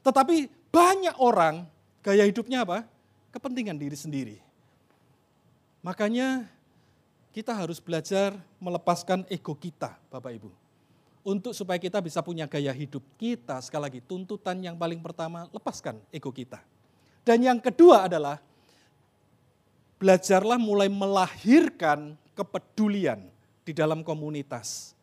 Tetapi 0.07 0.47
banyak 0.71 1.19
orang 1.19 1.67
gaya 2.07 2.23
hidupnya 2.31 2.63
apa? 2.63 2.87
Kepentingan 3.35 3.79
diri 3.79 3.99
sendiri. 3.99 4.37
Makanya 5.83 6.47
kita 7.35 7.51
harus 7.51 7.83
belajar 7.83 8.35
melepaskan 8.63 9.27
ego 9.27 9.59
kita, 9.59 9.99
Bapak 10.07 10.39
Ibu 10.39 10.60
untuk 11.21 11.53
supaya 11.53 11.77
kita 11.77 12.01
bisa 12.01 12.25
punya 12.25 12.49
gaya 12.49 12.73
hidup 12.73 13.05
kita, 13.21 13.61
sekali 13.61 13.83
lagi 13.89 14.01
tuntutan 14.01 14.57
yang 14.61 14.77
paling 14.77 15.01
pertama, 15.05 15.49
lepaskan 15.53 16.01
ego 16.09 16.33
kita. 16.33 16.61
Dan 17.21 17.45
yang 17.45 17.61
kedua 17.61 18.09
adalah, 18.09 18.41
belajarlah 20.01 20.57
mulai 20.57 20.89
melahirkan 20.89 22.17
kepedulian 22.33 23.21
di 23.61 23.77
dalam 23.77 24.01
komunitas. 24.01 24.97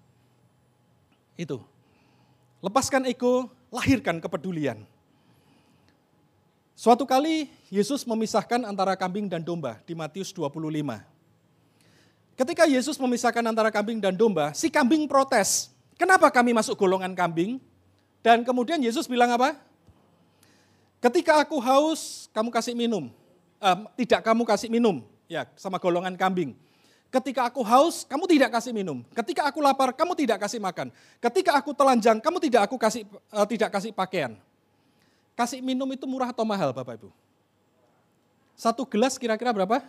Itu. 1.37 1.61
Lepaskan 2.65 3.05
ego, 3.05 3.53
lahirkan 3.69 4.17
kepedulian. 4.17 4.81
Suatu 6.73 7.05
kali 7.05 7.49
Yesus 7.69 8.05
memisahkan 8.05 8.65
antara 8.65 8.97
kambing 8.97 9.29
dan 9.29 9.45
domba 9.45 9.77
di 9.85 9.93
Matius 9.93 10.33
25. 10.33 10.57
Ketika 12.37 12.69
Yesus 12.69 13.01
memisahkan 13.01 13.41
antara 13.41 13.73
kambing 13.73 13.97
dan 13.97 14.13
domba, 14.13 14.53
si 14.53 14.69
kambing 14.69 15.09
protes. 15.09 15.76
Kenapa 15.97 16.29
kami 16.29 16.53
masuk 16.53 16.77
golongan 16.77 17.17
kambing? 17.17 17.57
Dan 18.21 18.45
kemudian 18.45 18.77
Yesus 18.77 19.09
bilang 19.09 19.33
apa? 19.33 19.57
Ketika 21.01 21.41
aku 21.41 21.57
haus, 21.57 22.29
kamu 22.29 22.53
kasih 22.53 22.77
minum. 22.77 23.09
Uh, 23.57 23.89
tidak 23.97 24.21
kamu 24.21 24.45
kasih 24.45 24.69
minum, 24.69 25.01
ya 25.25 25.49
sama 25.57 25.81
golongan 25.81 26.13
kambing. 26.13 26.53
Ketika 27.09 27.49
aku 27.49 27.65
haus, 27.65 28.05
kamu 28.05 28.29
tidak 28.29 28.53
kasih 28.53 28.75
minum. 28.75 29.01
Ketika 29.09 29.49
aku 29.49 29.57
lapar, 29.57 29.89
kamu 29.95 30.13
tidak 30.13 30.37
kasih 30.45 30.61
makan. 30.61 30.93
Ketika 31.17 31.57
aku 31.57 31.73
telanjang, 31.73 32.21
kamu 32.21 32.37
tidak 32.37 32.69
aku 32.69 32.77
kasih 32.77 33.07
uh, 33.33 33.47
tidak 33.49 33.73
kasih 33.73 33.89
pakaian. 33.89 34.37
Kasih 35.33 35.61
minum 35.61 35.89
itu 35.93 36.05
murah 36.05 36.29
atau 36.29 36.45
mahal, 36.45 36.73
Bapak 36.73 36.97
Ibu? 36.97 37.09
Satu 38.57 38.85
gelas 38.89 39.17
kira-kira 39.21 39.53
berapa? 39.53 39.85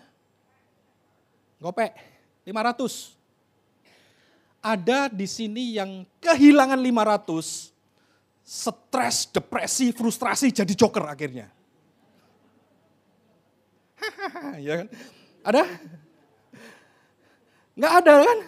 Gopek, 1.59 1.97
500 2.47 3.18
ada 4.59 5.07
di 5.07 5.27
sini 5.27 5.79
yang 5.79 6.03
kehilangan 6.19 6.79
500, 6.79 7.71
stres, 8.43 9.17
depresi, 9.31 9.95
frustrasi 9.95 10.51
jadi 10.51 10.73
joker 10.75 11.05
akhirnya. 11.07 11.47
ya 14.67 14.85
kan? 14.85 14.89
Ada? 15.47 15.63
Nggak 17.79 17.95
ada 18.03 18.15
kan? 18.27 18.39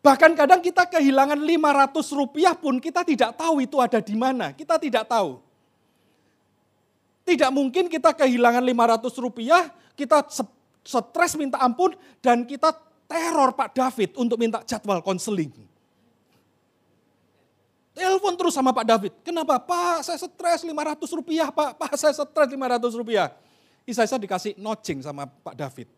Bahkan 0.00 0.32
kadang 0.32 0.60
kita 0.64 0.88
kehilangan 0.88 1.36
500 1.36 1.92
rupiah 2.16 2.56
pun 2.56 2.80
kita 2.80 3.04
tidak 3.04 3.36
tahu 3.36 3.60
itu 3.60 3.76
ada 3.76 4.00
di 4.00 4.16
mana. 4.16 4.56
Kita 4.56 4.80
tidak 4.80 5.04
tahu. 5.04 5.44
Tidak 7.28 7.52
mungkin 7.52 7.92
kita 7.92 8.16
kehilangan 8.16 8.64
500 8.64 9.12
rupiah, 9.20 9.68
kita 9.92 10.24
stres 10.80 11.36
minta 11.36 11.60
ampun, 11.60 11.92
dan 12.24 12.48
kita 12.48 12.72
teror 13.10 13.50
Pak 13.50 13.74
David 13.74 14.14
untuk 14.14 14.38
minta 14.38 14.62
jadwal 14.62 15.02
konseling. 15.02 15.50
Telepon 17.90 18.38
terus 18.38 18.54
sama 18.54 18.70
Pak 18.70 18.86
David. 18.86 19.12
Kenapa? 19.26 19.58
Pak, 19.58 20.06
saya 20.06 20.16
stres 20.16 20.62
500 20.62 21.18
rupiah, 21.18 21.50
Pak. 21.50 21.74
Pak, 21.82 21.92
saya 21.98 22.14
stres 22.14 22.48
500 22.54 22.94
rupiah. 22.94 23.34
Isaiah 23.82 24.20
dikasih 24.22 24.54
notching 24.54 25.02
sama 25.02 25.26
Pak 25.26 25.58
David. 25.58 25.90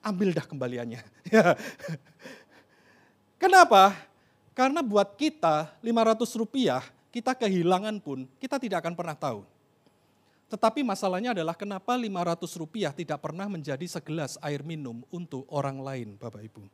Ambil 0.00 0.30
dah 0.30 0.46
kembaliannya. 0.46 1.02
Kenapa? 3.42 3.98
Karena 4.54 4.80
buat 4.86 5.18
kita 5.18 5.74
500 5.82 6.40
rupiah, 6.40 6.80
kita 7.10 7.34
kehilangan 7.34 7.98
pun, 7.98 8.24
kita 8.38 8.56
tidak 8.62 8.86
akan 8.86 8.94
pernah 8.94 9.16
tahu. 9.18 9.42
Tetapi 10.50 10.82
masalahnya 10.82 11.30
adalah 11.30 11.54
kenapa 11.54 11.94
500 11.94 12.58
rupiah 12.58 12.90
tidak 12.90 13.22
pernah 13.22 13.46
menjadi 13.46 13.86
segelas 13.86 14.34
air 14.42 14.66
minum 14.66 15.06
untuk 15.14 15.46
orang 15.46 15.78
lain, 15.78 16.18
Bapak 16.18 16.42
Ibu. 16.42 16.66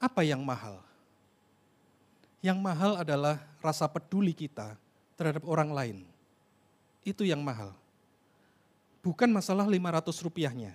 Apa 0.00 0.24
yang 0.24 0.40
mahal? 0.40 0.80
Yang 2.40 2.58
mahal 2.64 2.92
adalah 2.96 3.44
rasa 3.60 3.84
peduli 3.92 4.32
kita 4.32 4.72
terhadap 5.20 5.44
orang 5.44 5.68
lain. 5.68 5.96
Itu 7.04 7.28
yang 7.28 7.44
mahal. 7.44 7.76
Bukan 9.04 9.28
masalah 9.28 9.68
500 9.68 10.24
rupiahnya. 10.24 10.72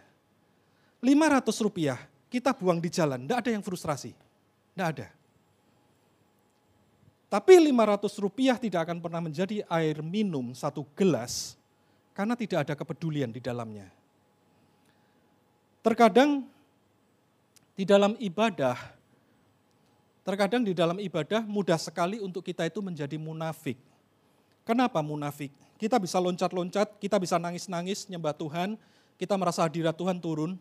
500 1.02 1.66
rupiah 1.66 1.98
kita 2.30 2.54
buang 2.54 2.78
di 2.78 2.94
jalan, 2.94 3.26
tidak 3.26 3.38
ada 3.42 3.50
yang 3.58 3.66
frustrasi. 3.66 4.14
Tidak 4.14 4.86
ada. 4.86 5.10
Tapi 7.30 7.62
500 7.62 8.10
rupiah 8.26 8.58
tidak 8.58 8.90
akan 8.90 8.98
pernah 8.98 9.22
menjadi 9.22 9.62
air 9.70 10.02
minum 10.02 10.52
satu 10.58 10.82
gelas 10.98 11.54
karena 12.18 12.34
tidak 12.34 12.66
ada 12.66 12.74
kepedulian 12.74 13.30
di 13.30 13.38
dalamnya. 13.38 13.86
Terkadang 15.86 16.44
di 17.78 17.86
dalam 17.86 18.18
ibadah 18.18 19.00
Terkadang 20.30 20.62
di 20.62 20.78
dalam 20.78 21.02
ibadah 21.02 21.42
mudah 21.42 21.82
sekali 21.82 22.22
untuk 22.22 22.46
kita 22.46 22.62
itu 22.70 22.86
menjadi 22.86 23.18
munafik. 23.18 23.82
Kenapa 24.62 25.02
munafik? 25.02 25.50
Kita 25.82 25.98
bisa 25.98 26.22
loncat-loncat, 26.22 27.02
kita 27.02 27.18
bisa 27.18 27.42
nangis-nangis 27.42 28.06
nyembah 28.06 28.38
Tuhan, 28.38 28.78
kita 29.18 29.34
merasa 29.40 29.66
hadirat 29.66 29.98
Tuhan 29.98 30.22
turun. 30.22 30.54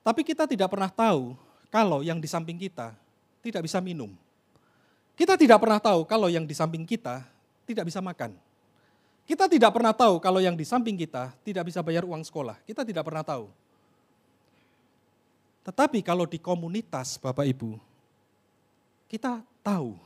Tapi 0.00 0.24
kita 0.24 0.48
tidak 0.48 0.72
pernah 0.72 0.88
tahu 0.88 1.36
kalau 1.68 2.00
yang 2.00 2.16
di 2.16 2.24
samping 2.24 2.56
kita 2.56 2.96
tidak 3.44 3.68
bisa 3.68 3.76
minum. 3.84 4.16
Kita 5.20 5.36
tidak 5.36 5.60
pernah 5.60 5.76
tahu 5.76 6.08
kalau 6.08 6.32
yang 6.32 6.48
di 6.48 6.56
samping 6.56 6.88
kita 6.88 7.20
tidak 7.68 7.92
bisa 7.92 8.00
makan. 8.00 8.32
Kita 9.28 9.44
tidak 9.52 9.68
pernah 9.68 9.92
tahu 9.92 10.16
kalau 10.16 10.40
yang 10.40 10.56
di 10.56 10.64
samping 10.64 10.96
kita 10.96 11.36
tidak 11.44 11.68
bisa 11.68 11.84
bayar 11.84 12.08
uang 12.08 12.24
sekolah. 12.24 12.56
Kita 12.64 12.88
tidak 12.88 13.04
pernah 13.04 13.20
tahu. 13.20 13.52
Tetapi 15.60 16.00
kalau 16.00 16.24
di 16.24 16.40
komunitas 16.40 17.20
Bapak 17.20 17.44
Ibu, 17.44 17.76
kita 19.12 19.44
tahu 19.60 20.00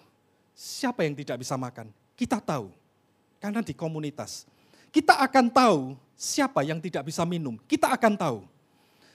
siapa 0.51 1.07
yang 1.07 1.15
tidak 1.15 1.47
bisa 1.47 1.55
makan. 1.55 1.95
Kita 2.19 2.43
tahu. 2.43 2.75
Karena 3.39 3.62
di 3.62 3.71
komunitas. 3.71 4.51
Kita 4.91 5.23
akan 5.23 5.47
tahu 5.47 5.81
siapa 6.19 6.67
yang 6.67 6.83
tidak 6.83 7.07
bisa 7.07 7.23
minum. 7.23 7.55
Kita 7.71 7.95
akan 7.95 8.19
tahu. 8.19 8.39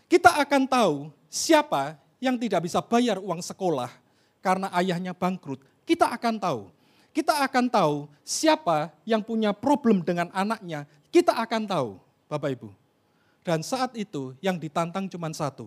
Kita 0.07 0.39
akan 0.39 0.63
tahu 0.63 0.95
siapa 1.27 1.99
yang 2.23 2.39
tidak 2.39 2.71
bisa 2.71 2.79
bayar 2.79 3.19
uang 3.19 3.43
sekolah 3.43 3.91
karena 4.39 4.71
ayahnya 4.79 5.11
bangkrut. 5.11 5.59
Kita 5.89 6.13
akan 6.13 6.37
tahu. 6.37 6.69
Kita 7.09 7.41
akan 7.41 7.65
tahu 7.65 8.05
siapa 8.21 8.93
yang 9.09 9.25
punya 9.25 9.49
problem 9.49 10.05
dengan 10.05 10.29
anaknya. 10.29 10.85
Kita 11.09 11.33
akan 11.33 11.65
tahu, 11.65 11.97
Bapak 12.29 12.53
Ibu. 12.53 12.69
Dan 13.41 13.65
saat 13.65 13.97
itu 13.97 14.37
yang 14.37 14.61
ditantang 14.61 15.09
cuma 15.09 15.33
satu. 15.33 15.65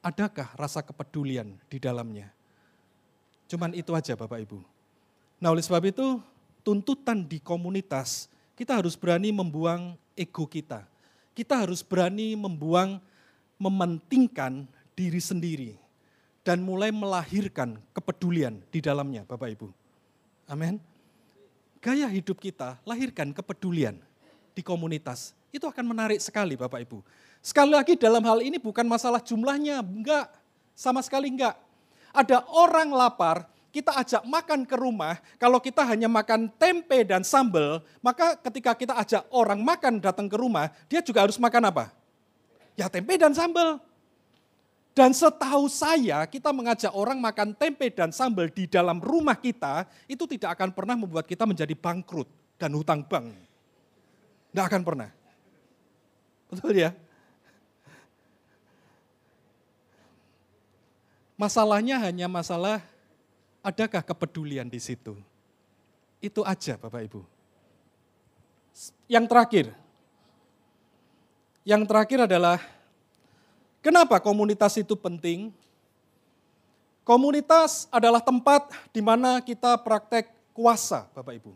Adakah 0.00 0.48
rasa 0.56 0.80
kepedulian 0.80 1.60
di 1.68 1.76
dalamnya? 1.76 2.32
Cuman 3.44 3.76
itu 3.76 3.92
aja 3.92 4.16
Bapak 4.16 4.40
Ibu. 4.48 4.64
Nah 5.44 5.52
oleh 5.52 5.60
sebab 5.60 5.84
itu 5.84 6.24
tuntutan 6.64 7.20
di 7.20 7.36
komunitas 7.36 8.32
kita 8.56 8.80
harus 8.80 8.96
berani 8.96 9.28
membuang 9.28 9.98
ego 10.16 10.48
kita. 10.48 10.88
Kita 11.36 11.60
harus 11.60 11.84
berani 11.84 12.38
membuang, 12.38 13.02
mementingkan 13.60 14.64
diri 14.94 15.18
sendiri. 15.18 15.83
Dan 16.44 16.60
mulai 16.60 16.92
melahirkan 16.92 17.80
kepedulian 17.96 18.60
di 18.68 18.84
dalamnya 18.84 19.24
Bapak 19.24 19.48
Ibu. 19.56 19.72
Amin. 20.44 20.76
Gaya 21.80 22.04
hidup 22.12 22.36
kita 22.36 22.76
lahirkan 22.84 23.32
kepedulian 23.32 23.96
di 24.52 24.60
komunitas. 24.60 25.32
Itu 25.48 25.64
akan 25.72 25.88
menarik 25.88 26.20
sekali 26.20 26.52
Bapak 26.54 26.84
Ibu. 26.84 27.00
Sekali 27.40 27.72
lagi 27.72 27.96
dalam 27.96 28.20
hal 28.28 28.44
ini 28.44 28.60
bukan 28.60 28.84
masalah 28.84 29.24
jumlahnya, 29.24 29.80
enggak. 29.80 30.28
Sama 30.76 31.00
sekali 31.00 31.32
enggak 31.32 31.56
ada 32.14 32.46
orang 32.54 32.94
lapar, 32.94 33.50
kita 33.74 33.90
ajak 33.98 34.22
makan 34.22 34.62
ke 34.62 34.78
rumah, 34.78 35.18
kalau 35.34 35.58
kita 35.58 35.82
hanya 35.82 36.06
makan 36.06 36.46
tempe 36.54 37.02
dan 37.02 37.26
sambal, 37.26 37.82
maka 37.98 38.38
ketika 38.38 38.70
kita 38.78 38.94
ajak 38.94 39.26
orang 39.34 39.58
makan 39.58 39.98
datang 39.98 40.30
ke 40.30 40.38
rumah, 40.38 40.70
dia 40.86 41.02
juga 41.02 41.26
harus 41.26 41.34
makan 41.42 41.74
apa? 41.74 41.90
Ya 42.78 42.86
tempe 42.86 43.18
dan 43.18 43.34
sambal. 43.34 43.82
Dan 44.94 45.10
setahu 45.10 45.66
saya, 45.66 46.22
kita 46.30 46.54
mengajak 46.54 46.94
orang 46.94 47.18
makan 47.18 47.50
tempe 47.50 47.90
dan 47.90 48.14
sambal 48.14 48.46
di 48.46 48.70
dalam 48.70 49.02
rumah 49.02 49.34
kita, 49.34 49.90
itu 50.06 50.22
tidak 50.30 50.54
akan 50.54 50.70
pernah 50.70 50.94
membuat 50.94 51.26
kita 51.26 51.42
menjadi 51.42 51.74
bangkrut 51.74 52.30
dan 52.54 52.70
hutang 52.78 53.02
bank. 53.02 53.34
Tidak 54.54 54.64
akan 54.70 54.82
pernah. 54.86 55.10
Betul 56.46 56.78
ya? 56.78 56.94
Masalahnya 61.34 61.98
hanya 61.98 62.30
masalah 62.30 62.78
adakah 63.66 63.98
kepedulian 64.06 64.70
di 64.70 64.78
situ. 64.78 65.18
Itu 66.22 66.46
aja 66.46 66.78
Bapak 66.78 67.02
Ibu. 67.10 67.20
Yang 69.10 69.24
terakhir, 69.26 69.66
yang 71.66 71.82
terakhir 71.82 72.30
adalah 72.30 72.62
kenapa 73.84 74.16
komunitas 74.24 74.80
itu 74.80 74.96
penting? 74.96 75.52
Komunitas 77.04 77.84
adalah 77.92 78.24
tempat 78.24 78.72
di 78.88 79.04
mana 79.04 79.44
kita 79.44 79.76
praktek 79.76 80.32
kuasa, 80.56 81.04
Bapak 81.12 81.36
Ibu. 81.36 81.52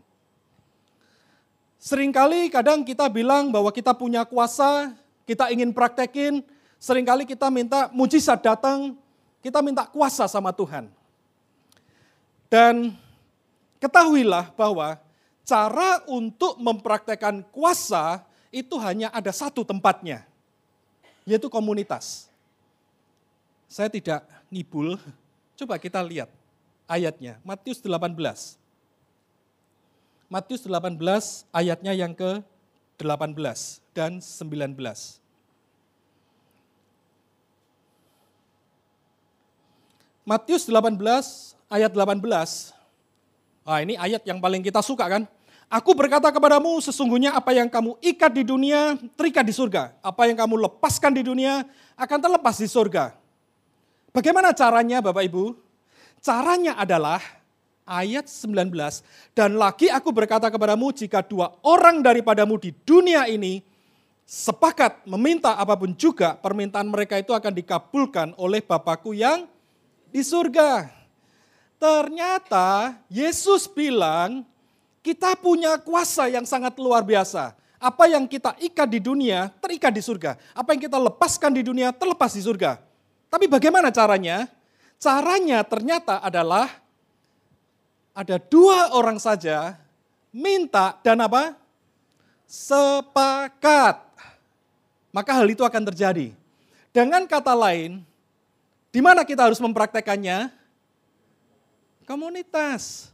Seringkali 1.81 2.53
kadang 2.53 2.85
kita 2.85 3.09
bilang 3.09 3.49
bahwa 3.49 3.73
kita 3.73 3.97
punya 3.97 4.21
kuasa, 4.29 4.93
kita 5.25 5.49
ingin 5.49 5.73
praktekin, 5.73 6.45
sering 6.77 7.01
kali 7.07 7.25
kita 7.25 7.49
minta 7.49 7.89
mujizat 7.89 8.45
datang, 8.45 8.93
kita 9.41 9.65
minta 9.65 9.89
kuasa 9.89 10.29
sama 10.29 10.53
Tuhan. 10.53 10.85
Dan 12.45 12.93
ketahuilah 13.81 14.53
bahwa 14.53 15.01
cara 15.41 16.05
untuk 16.05 16.61
mempraktekkan 16.61 17.41
kuasa 17.49 18.21
itu 18.53 18.77
hanya 18.77 19.09
ada 19.09 19.33
satu 19.33 19.65
tempatnya, 19.65 20.28
yaitu 21.29 21.45
komunitas. 21.45 22.25
Saya 23.69 23.85
tidak 23.85 24.25
ngibul, 24.49 24.97
coba 25.53 25.77
kita 25.77 26.01
lihat 26.01 26.33
ayatnya, 26.89 27.37
Matius 27.45 27.77
18. 27.85 28.57
Matius 30.25 30.65
18 30.65 30.97
ayatnya 31.53 31.93
yang 31.93 32.17
ke-18 32.17 33.81
dan 33.93 34.17
19. 34.17 34.73
Matius 40.25 40.69
18 40.69 40.97
ayat 41.69 41.91
18. 41.93 42.73
Ah, 43.65 43.81
ini 43.85 43.97
ayat 43.97 44.21
yang 44.25 44.37
paling 44.41 44.61
kita 44.61 44.81
suka 44.81 45.05
kan? 45.05 45.25
Aku 45.69 45.93
berkata 45.93 46.33
kepadamu 46.33 46.81
sesungguhnya 46.81 47.37
apa 47.37 47.53
yang 47.53 47.69
kamu 47.69 47.93
ikat 48.01 48.33
di 48.33 48.41
dunia 48.41 48.97
terikat 49.13 49.45
di 49.45 49.53
surga. 49.53 49.93
Apa 50.01 50.25
yang 50.25 50.33
kamu 50.33 50.65
lepaskan 50.65 51.13
di 51.13 51.21
dunia 51.21 51.61
akan 51.93 52.17
terlepas 52.17 52.57
di 52.57 52.65
surga. 52.65 53.13
Bagaimana 54.09 54.49
caranya 54.49 54.97
Bapak 54.97 55.29
Ibu? 55.29 55.53
Caranya 56.25 56.73
adalah 56.73 57.21
ayat 57.85 58.25
19. 58.25 58.73
Dan 59.37 59.61
lagi 59.61 59.93
aku 59.93 60.09
berkata 60.09 60.49
kepadamu 60.49 60.89
jika 60.89 61.21
dua 61.21 61.53
orang 61.61 62.01
daripadamu 62.01 62.57
di 62.57 62.73
dunia 62.81 63.29
ini 63.29 63.61
sepakat 64.25 65.05
meminta 65.05 65.53
apa 65.53 65.77
pun 65.77 65.93
juga 65.93 66.33
permintaan 66.33 66.89
mereka 66.89 67.21
itu 67.21 67.29
akan 67.29 67.53
dikabulkan 67.53 68.33
oleh 68.41 68.65
Bapakku 68.65 69.13
yang 69.13 69.45
di 70.09 70.25
surga. 70.25 70.89
Ternyata 71.77 72.97
Yesus 73.05 73.69
bilang 73.69 74.49
kita 74.99 75.35
punya 75.39 75.79
kuasa 75.79 76.27
yang 76.27 76.43
sangat 76.43 76.75
luar 76.79 77.03
biasa. 77.03 77.55
Apa 77.79 78.11
yang 78.11 78.27
kita 78.27 78.59
ikat 78.59 78.87
di 78.91 78.99
dunia 78.99 79.47
terikat 79.63 79.95
di 79.95 80.03
surga. 80.03 80.35
Apa 80.51 80.75
yang 80.75 80.81
kita 80.83 80.99
lepaskan 80.99 81.55
di 81.55 81.63
dunia 81.63 81.95
terlepas 81.95 82.35
di 82.35 82.43
surga. 82.43 82.75
Tapi 83.31 83.47
bagaimana 83.47 83.87
caranya? 83.87 84.51
Caranya 84.99 85.63
ternyata 85.63 86.19
adalah 86.19 86.67
ada 88.11 88.35
dua 88.35 88.91
orang 88.91 89.15
saja 89.15 89.79
minta 90.35 90.99
dan 90.99 91.23
apa? 91.23 91.55
sepakat. 92.49 94.01
Maka 95.13 95.31
hal 95.37 95.45
itu 95.53 95.61
akan 95.61 95.85
terjadi. 95.93 96.33
Dengan 96.89 97.29
kata 97.29 97.53
lain, 97.53 98.01
di 98.89 99.01
mana 99.05 99.21
kita 99.21 99.45
harus 99.45 99.61
mempraktekannya? 99.61 100.49
Komunitas. 102.09 103.13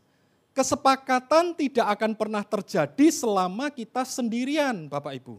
Kesepakatan 0.55 1.51
tidak 1.51 1.83
akan 1.99 2.15
pernah 2.15 2.39
terjadi 2.39 3.11
selama 3.11 3.67
kita 3.67 4.07
sendirian, 4.07 4.87
Bapak 4.87 5.19
Ibu. 5.19 5.35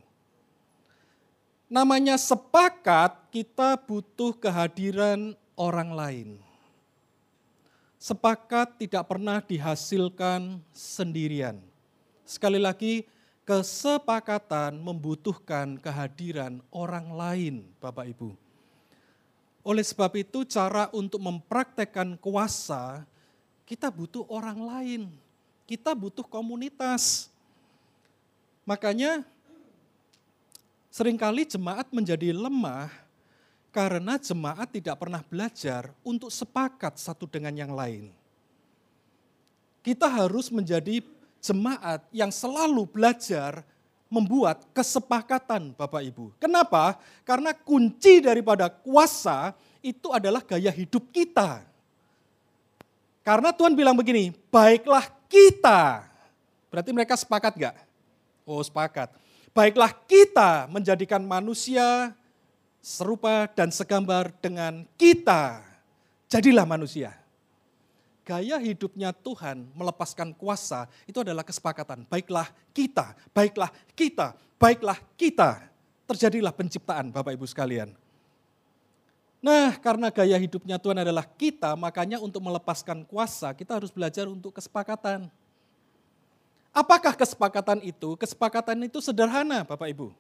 Namanya 1.72 2.20
sepakat, 2.20 3.32
kita 3.32 3.80
butuh 3.80 4.36
kehadiran 4.36 5.32
orang 5.56 5.90
lain. 5.96 6.28
Sepakat 7.96 8.76
tidak 8.76 9.08
pernah 9.08 9.40
dihasilkan 9.40 10.60
sendirian. 10.76 11.64
Sekali 12.28 12.60
lagi, 12.60 13.08
kesepakatan 13.48 14.76
membutuhkan 14.76 15.80
kehadiran 15.80 16.60
orang 16.68 17.08
lain, 17.16 17.54
Bapak 17.80 18.04
Ibu. 18.12 18.36
Oleh 19.64 19.82
sebab 19.82 20.12
itu, 20.20 20.44
cara 20.44 20.92
untuk 20.92 21.24
mempraktekkan 21.24 22.20
kuasa, 22.20 23.08
kita 23.66 23.90
butuh 23.90 24.22
orang 24.30 24.56
lain, 24.62 25.02
kita 25.66 25.90
butuh 25.92 26.22
komunitas. 26.22 27.26
Makanya, 28.62 29.26
sering 30.88 31.18
kali 31.18 31.42
jemaat 31.42 31.90
menjadi 31.90 32.30
lemah 32.30 32.88
karena 33.74 34.16
jemaat 34.16 34.70
tidak 34.70 34.96
pernah 34.96 35.20
belajar 35.26 35.90
untuk 36.06 36.30
sepakat 36.30 36.96
satu 36.96 37.26
dengan 37.26 37.52
yang 37.52 37.74
lain. 37.74 38.08
Kita 39.82 40.06
harus 40.08 40.48
menjadi 40.48 41.02
jemaat 41.42 42.06
yang 42.10 42.30
selalu 42.30 42.86
belajar 42.86 43.62
membuat 44.06 44.62
kesepakatan 44.70 45.74
Bapak 45.74 46.02
Ibu. 46.06 46.34
Kenapa? 46.38 46.98
Karena 47.26 47.50
kunci 47.50 48.22
daripada 48.22 48.70
kuasa 48.70 49.54
itu 49.82 50.10
adalah 50.14 50.42
gaya 50.42 50.70
hidup 50.70 51.10
kita. 51.10 51.62
Karena 53.26 53.50
Tuhan 53.50 53.74
bilang 53.74 53.98
begini, 53.98 54.30
baiklah 54.54 55.10
kita. 55.26 56.06
Berarti 56.70 56.94
mereka 56.94 57.18
sepakat 57.18 57.58
gak? 57.58 57.74
Oh 58.46 58.62
sepakat. 58.62 59.10
Baiklah 59.50 59.90
kita 60.06 60.70
menjadikan 60.70 61.18
manusia 61.26 62.14
serupa 62.78 63.50
dan 63.50 63.74
segambar 63.74 64.30
dengan 64.38 64.86
kita. 64.94 65.58
Jadilah 66.30 66.62
manusia. 66.62 67.18
Gaya 68.22 68.62
hidupnya 68.62 69.10
Tuhan 69.10 69.74
melepaskan 69.74 70.30
kuasa 70.30 70.86
itu 71.02 71.18
adalah 71.18 71.42
kesepakatan. 71.42 72.06
Baiklah 72.06 72.46
kita, 72.70 73.18
baiklah 73.34 73.74
kita, 73.98 74.38
baiklah 74.54 74.98
kita. 75.18 75.66
Terjadilah 76.06 76.54
penciptaan 76.54 77.10
Bapak 77.10 77.34
Ibu 77.34 77.46
sekalian. 77.50 77.90
Nah, 79.44 79.76
karena 79.78 80.08
gaya 80.08 80.36
hidupnya 80.40 80.80
Tuhan 80.80 81.04
adalah 81.04 81.22
kita, 81.22 81.76
makanya 81.76 82.18
untuk 82.18 82.40
melepaskan 82.40 83.04
kuasa 83.04 83.52
kita 83.52 83.76
harus 83.76 83.92
belajar 83.92 84.26
untuk 84.26 84.56
kesepakatan. 84.56 85.28
Apakah 86.76 87.16
kesepakatan 87.16 87.80
itu? 87.80 88.20
Kesepakatan 88.20 88.76
itu 88.84 89.00
sederhana, 89.00 89.64
Bapak 89.64 89.88
Ibu. 89.92 90.12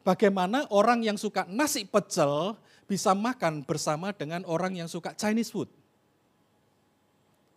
Bagaimana 0.00 0.64
orang 0.72 1.04
yang 1.04 1.20
suka 1.20 1.44
nasi 1.44 1.84
pecel 1.84 2.56
bisa 2.88 3.12
makan 3.12 3.64
bersama 3.64 4.12
dengan 4.16 4.44
orang 4.48 4.76
yang 4.76 4.88
suka 4.88 5.12
Chinese 5.12 5.52
food? 5.52 5.68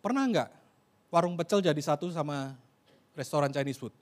Pernah 0.04 0.24
enggak 0.28 0.48
warung 1.08 1.36
pecel 1.40 1.64
jadi 1.64 1.80
satu 1.80 2.12
sama 2.12 2.52
restoran 3.16 3.48
Chinese 3.48 3.80
food? 3.80 3.92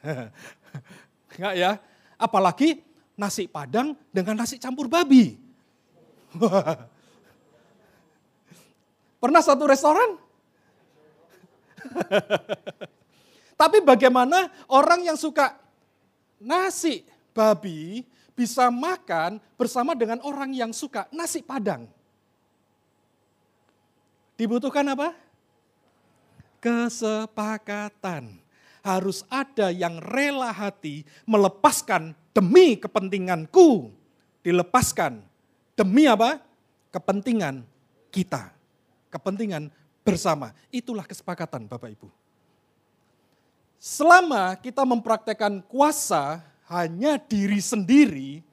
enggak 1.36 1.54
ya? 1.56 1.76
Apalagi 2.16 2.80
nasi 3.20 3.44
padang 3.44 3.92
dengan 4.08 4.40
nasi 4.40 4.56
campur 4.56 4.88
babi. 4.88 5.49
Pernah 9.22 9.42
satu 9.44 9.66
restoran? 9.68 10.16
Tapi 13.60 13.84
bagaimana 13.84 14.48
orang 14.72 15.04
yang 15.04 15.18
suka 15.20 15.52
nasi 16.40 17.04
babi 17.36 18.08
bisa 18.32 18.72
makan 18.72 19.36
bersama 19.60 19.92
dengan 19.92 20.24
orang 20.24 20.56
yang 20.56 20.72
suka 20.72 21.04
nasi 21.12 21.44
padang. 21.44 21.84
Dibutuhkan 24.40 24.88
apa? 24.88 25.12
Kesepakatan. 26.64 28.40
Harus 28.80 29.28
ada 29.28 29.68
yang 29.68 30.00
rela 30.00 30.48
hati 30.48 31.04
melepaskan 31.28 32.16
demi 32.32 32.80
kepentinganku. 32.80 33.92
Dilepaskan 34.40 35.20
demi 35.80 36.04
apa? 36.04 36.36
Kepentingan 36.92 37.64
kita. 38.12 38.52
Kepentingan 39.08 39.72
bersama. 40.04 40.52
Itulah 40.68 41.08
kesepakatan 41.08 41.64
Bapak 41.64 41.96
Ibu. 41.96 42.08
Selama 43.80 44.52
kita 44.60 44.84
mempraktekkan 44.84 45.64
kuasa 45.64 46.44
hanya 46.68 47.16
diri 47.16 47.64
sendiri, 47.64 48.44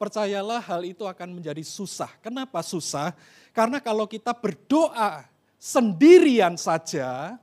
percayalah 0.00 0.64
hal 0.64 0.88
itu 0.88 1.04
akan 1.04 1.36
menjadi 1.36 1.60
susah. 1.60 2.08
Kenapa 2.24 2.64
susah? 2.64 3.12
Karena 3.52 3.76
kalau 3.76 4.08
kita 4.08 4.32
berdoa 4.32 5.28
sendirian 5.60 6.56
saja, 6.56 7.36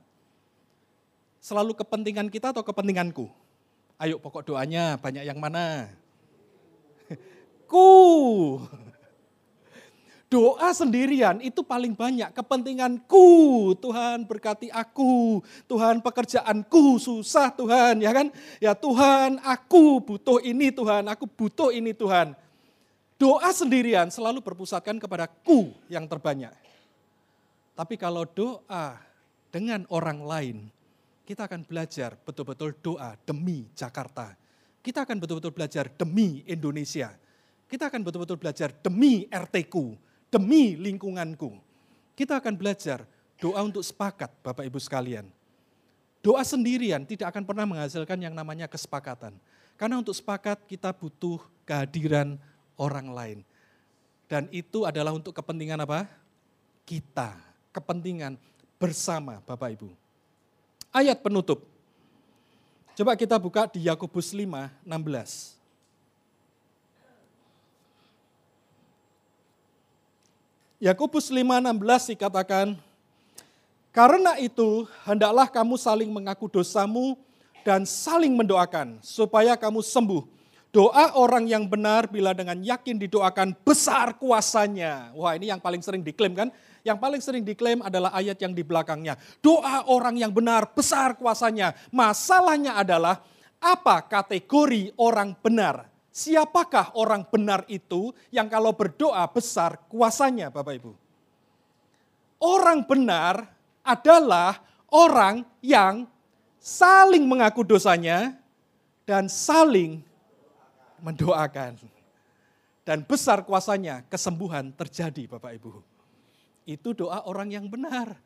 selalu 1.38 1.78
kepentingan 1.78 2.26
kita 2.26 2.50
atau 2.50 2.66
kepentinganku? 2.66 3.30
Ayo 4.02 4.18
pokok 4.18 4.50
doanya 4.50 4.98
banyak 4.98 5.22
yang 5.22 5.38
mana? 5.38 5.94
Ku. 7.70 8.58
Doa 10.36 10.68
sendirian 10.76 11.40
itu 11.40 11.64
paling 11.64 11.96
banyak 11.96 12.28
kepentinganku. 12.36 13.72
Tuhan 13.80 14.28
berkati 14.28 14.68
aku. 14.68 15.40
Tuhan 15.64 16.04
pekerjaanku 16.04 17.00
susah 17.00 17.48
Tuhan 17.56 18.04
ya 18.04 18.12
kan? 18.12 18.28
Ya 18.60 18.76
Tuhan 18.76 19.40
aku 19.40 20.04
butuh 20.04 20.44
ini 20.44 20.68
Tuhan. 20.68 21.08
Aku 21.08 21.24
butuh 21.24 21.72
ini 21.72 21.96
Tuhan. 21.96 22.36
Doa 23.16 23.48
sendirian 23.48 24.12
selalu 24.12 24.44
berpusatkan 24.44 25.00
kepada 25.00 25.24
ku 25.24 25.72
yang 25.88 26.04
terbanyak. 26.04 26.52
Tapi 27.72 27.96
kalau 27.96 28.28
doa 28.28 29.00
dengan 29.48 29.88
orang 29.88 30.20
lain, 30.20 30.56
kita 31.24 31.48
akan 31.48 31.64
belajar 31.64 32.12
betul-betul 32.28 32.76
doa 32.84 33.16
demi 33.24 33.72
Jakarta. 33.72 34.36
Kita 34.84 35.08
akan 35.08 35.16
betul-betul 35.16 35.56
belajar 35.56 35.88
demi 35.96 36.44
Indonesia. 36.44 37.08
Kita 37.64 37.88
akan 37.88 38.04
betul-betul 38.04 38.36
belajar 38.36 38.68
demi 38.84 39.24
RT-ku 39.32 40.04
demi 40.36 40.76
lingkunganku. 40.76 41.56
Kita 42.12 42.36
akan 42.36 42.54
belajar 42.56 43.08
doa 43.40 43.60
untuk 43.64 43.80
sepakat 43.80 44.28
Bapak 44.44 44.68
Ibu 44.68 44.76
sekalian. 44.76 45.24
Doa 46.20 46.44
sendirian 46.44 47.04
tidak 47.08 47.32
akan 47.32 47.44
pernah 47.48 47.64
menghasilkan 47.64 48.20
yang 48.20 48.36
namanya 48.36 48.68
kesepakatan. 48.68 49.36
Karena 49.76 50.00
untuk 50.00 50.16
sepakat 50.16 50.64
kita 50.68 50.92
butuh 50.92 51.40
kehadiran 51.64 52.36
orang 52.76 53.08
lain. 53.12 53.38
Dan 54.26 54.48
itu 54.52 54.84
adalah 54.84 55.12
untuk 55.16 55.32
kepentingan 55.32 55.80
apa? 55.84 56.08
Kita. 56.84 57.36
Kepentingan 57.72 58.36
bersama 58.76 59.40
Bapak 59.44 59.76
Ibu. 59.76 59.88
Ayat 60.92 61.20
penutup. 61.20 61.64
Coba 62.96 63.12
kita 63.12 63.36
buka 63.36 63.68
di 63.68 63.84
Yakobus 63.84 64.32
5, 64.32 64.72
16. 64.80 65.55
Yakobus 70.76 71.32
5:16 71.32 72.12
dikatakan, 72.12 72.76
"Karena 73.96 74.36
itu 74.36 74.84
hendaklah 75.08 75.48
kamu 75.48 75.80
saling 75.80 76.12
mengaku 76.12 76.52
dosamu 76.52 77.16
dan 77.64 77.88
saling 77.88 78.36
mendoakan 78.36 79.00
supaya 79.00 79.56
kamu 79.56 79.80
sembuh. 79.80 80.28
Doa 80.76 81.16
orang 81.16 81.48
yang 81.48 81.64
benar 81.64 82.04
bila 82.12 82.36
dengan 82.36 82.60
yakin 82.60 83.00
didoakan 83.00 83.56
besar 83.64 84.20
kuasanya." 84.20 85.16
Wah, 85.16 85.32
ini 85.32 85.48
yang 85.48 85.64
paling 85.64 85.80
sering 85.80 86.04
diklaim 86.04 86.36
kan? 86.36 86.52
Yang 86.84 86.98
paling 87.00 87.22
sering 87.24 87.40
diklaim 87.48 87.80
adalah 87.80 88.12
ayat 88.12 88.36
yang 88.36 88.52
di 88.52 88.60
belakangnya. 88.60 89.16
Doa 89.40 89.88
orang 89.88 90.20
yang 90.20 90.28
benar 90.28 90.76
besar 90.76 91.16
kuasanya. 91.16 91.72
Masalahnya 91.88 92.76
adalah 92.76 93.24
apa 93.56 94.04
kategori 94.04 94.92
orang 95.00 95.32
benar? 95.40 95.95
Siapakah 96.16 96.96
orang 96.96 97.28
benar 97.28 97.68
itu 97.68 98.08
yang 98.32 98.48
kalau 98.48 98.72
berdoa 98.72 99.20
besar 99.28 99.76
kuasanya 99.84 100.48
Bapak 100.48 100.80
Ibu? 100.80 100.96
Orang 102.40 102.88
benar 102.88 103.52
adalah 103.84 104.64
orang 104.88 105.44
yang 105.60 106.08
saling 106.56 107.20
mengaku 107.20 107.68
dosanya 107.68 108.32
dan 109.04 109.28
saling 109.28 110.00
mendoakan. 111.04 111.76
Dan 112.80 113.04
besar 113.04 113.44
kuasanya 113.44 114.00
kesembuhan 114.08 114.72
terjadi 114.72 115.28
Bapak 115.28 115.52
Ibu. 115.60 115.84
Itu 116.64 116.96
doa 116.96 117.28
orang 117.28 117.52
yang 117.52 117.68
benar. 117.68 118.16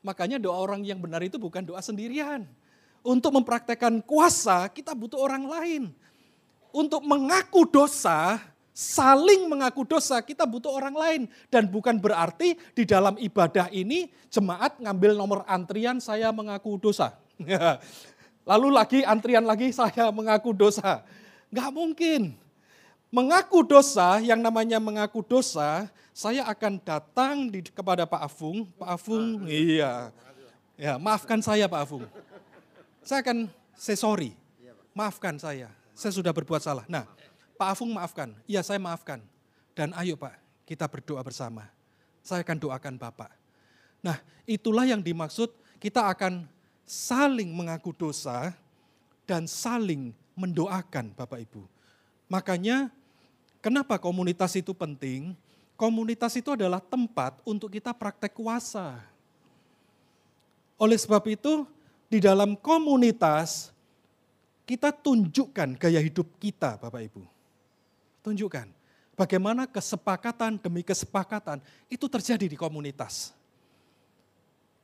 Makanya 0.00 0.40
doa 0.40 0.56
orang 0.64 0.80
yang 0.80 0.96
benar 0.96 1.20
itu 1.20 1.36
bukan 1.36 1.60
doa 1.60 1.84
sendirian. 1.84 2.48
Untuk 3.04 3.36
mempraktekkan 3.36 4.00
kuasa, 4.00 4.64
kita 4.72 4.96
butuh 4.96 5.20
orang 5.20 5.44
lain. 5.44 5.92
Untuk 6.74 7.06
mengaku 7.06 7.62
dosa, 7.70 8.42
saling 8.74 9.46
mengaku 9.46 9.86
dosa, 9.86 10.18
kita 10.18 10.42
butuh 10.42 10.74
orang 10.74 10.98
lain. 10.98 11.22
Dan 11.46 11.70
bukan 11.70 11.94
berarti 12.02 12.58
di 12.74 12.82
dalam 12.82 13.14
ibadah 13.14 13.70
ini 13.70 14.10
jemaat 14.26 14.82
ngambil 14.82 15.14
nomor 15.14 15.40
antrian 15.46 16.02
saya 16.02 16.34
mengaku 16.34 16.74
dosa. 16.82 17.14
Lalu 18.50 18.68
lagi 18.74 19.06
antrian 19.06 19.46
lagi 19.46 19.70
saya 19.70 20.10
mengaku 20.10 20.50
dosa. 20.50 21.06
Nggak 21.54 21.70
mungkin. 21.70 22.22
Mengaku 23.14 23.62
dosa, 23.62 24.18
yang 24.18 24.42
namanya 24.42 24.82
mengaku 24.82 25.22
dosa, 25.22 25.86
saya 26.10 26.42
akan 26.50 26.82
datang 26.82 27.46
di, 27.46 27.62
kepada 27.62 28.02
Pak 28.02 28.26
Afung. 28.26 28.66
Pak 28.74 28.90
Afung, 28.98 29.46
iya. 29.46 30.10
Ya, 30.74 30.98
maafkan 30.98 31.38
saya 31.38 31.70
Pak 31.70 31.86
Afung. 31.86 32.10
Saya 33.06 33.22
akan 33.22 33.46
say 33.78 33.94
sorry. 33.94 34.34
Maafkan 34.90 35.38
saya. 35.38 35.70
Saya 35.94 36.12
sudah 36.12 36.34
berbuat 36.34 36.60
salah. 36.60 36.84
Nah, 36.90 37.06
Pak 37.54 37.78
Afung 37.78 37.94
maafkan. 37.94 38.34
Iya, 38.50 38.66
saya 38.66 38.82
maafkan. 38.82 39.22
Dan 39.74 39.94
ayo 39.94 40.18
Pak, 40.18 40.34
kita 40.66 40.86
berdoa 40.90 41.22
bersama. 41.22 41.70
Saya 42.20 42.42
akan 42.42 42.58
doakan 42.58 42.94
Bapak. 42.98 43.30
Nah, 44.04 44.18
itulah 44.44 44.84
yang 44.84 45.00
dimaksud 45.00 45.54
kita 45.78 46.04
akan 46.10 46.46
saling 46.84 47.48
mengaku 47.50 47.90
dosa 47.90 48.52
dan 49.24 49.48
saling 49.48 50.12
mendoakan 50.36 51.14
Bapak 51.14 51.40
Ibu. 51.46 51.64
Makanya 52.28 52.90
kenapa 53.64 53.98
komunitas 53.98 54.54
itu 54.58 54.74
penting? 54.76 55.32
Komunitas 55.74 56.38
itu 56.38 56.54
adalah 56.54 56.78
tempat 56.78 57.42
untuk 57.42 57.74
kita 57.74 57.90
praktek 57.90 58.30
kuasa. 58.30 59.02
Oleh 60.78 60.98
sebab 60.98 61.22
itu, 61.26 61.66
di 62.06 62.22
dalam 62.22 62.54
komunitas 62.54 63.73
kita 64.64 64.92
tunjukkan 64.92 65.76
gaya 65.76 66.00
hidup 66.00 66.28
kita 66.40 66.80
Bapak 66.80 67.04
Ibu. 67.08 67.22
Tunjukkan 68.24 68.68
bagaimana 69.14 69.68
kesepakatan 69.68 70.60
demi 70.60 70.80
kesepakatan 70.80 71.60
itu 71.88 72.08
terjadi 72.08 72.48
di 72.48 72.56
komunitas. 72.56 73.32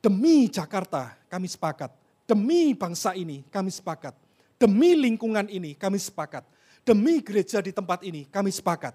Demi 0.01 0.49
Jakarta 0.49 1.13
kami 1.29 1.45
sepakat, 1.49 1.93
demi 2.25 2.73
bangsa 2.73 3.13
ini 3.13 3.45
kami 3.53 3.69
sepakat 3.69 4.17
Demi 4.61 4.93
lingkungan 4.93 5.49
ini 5.49 5.73
kami 5.73 5.97
sepakat. 5.97 6.45
Demi 6.85 7.25
gereja 7.25 7.65
di 7.65 7.73
tempat 7.73 8.05
ini 8.05 8.29
kami 8.29 8.53
sepakat. 8.53 8.93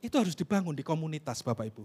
Itu 0.00 0.16
harus 0.16 0.32
dibangun 0.32 0.72
di 0.72 0.80
komunitas 0.80 1.44
Bapak 1.44 1.68
Ibu. 1.68 1.84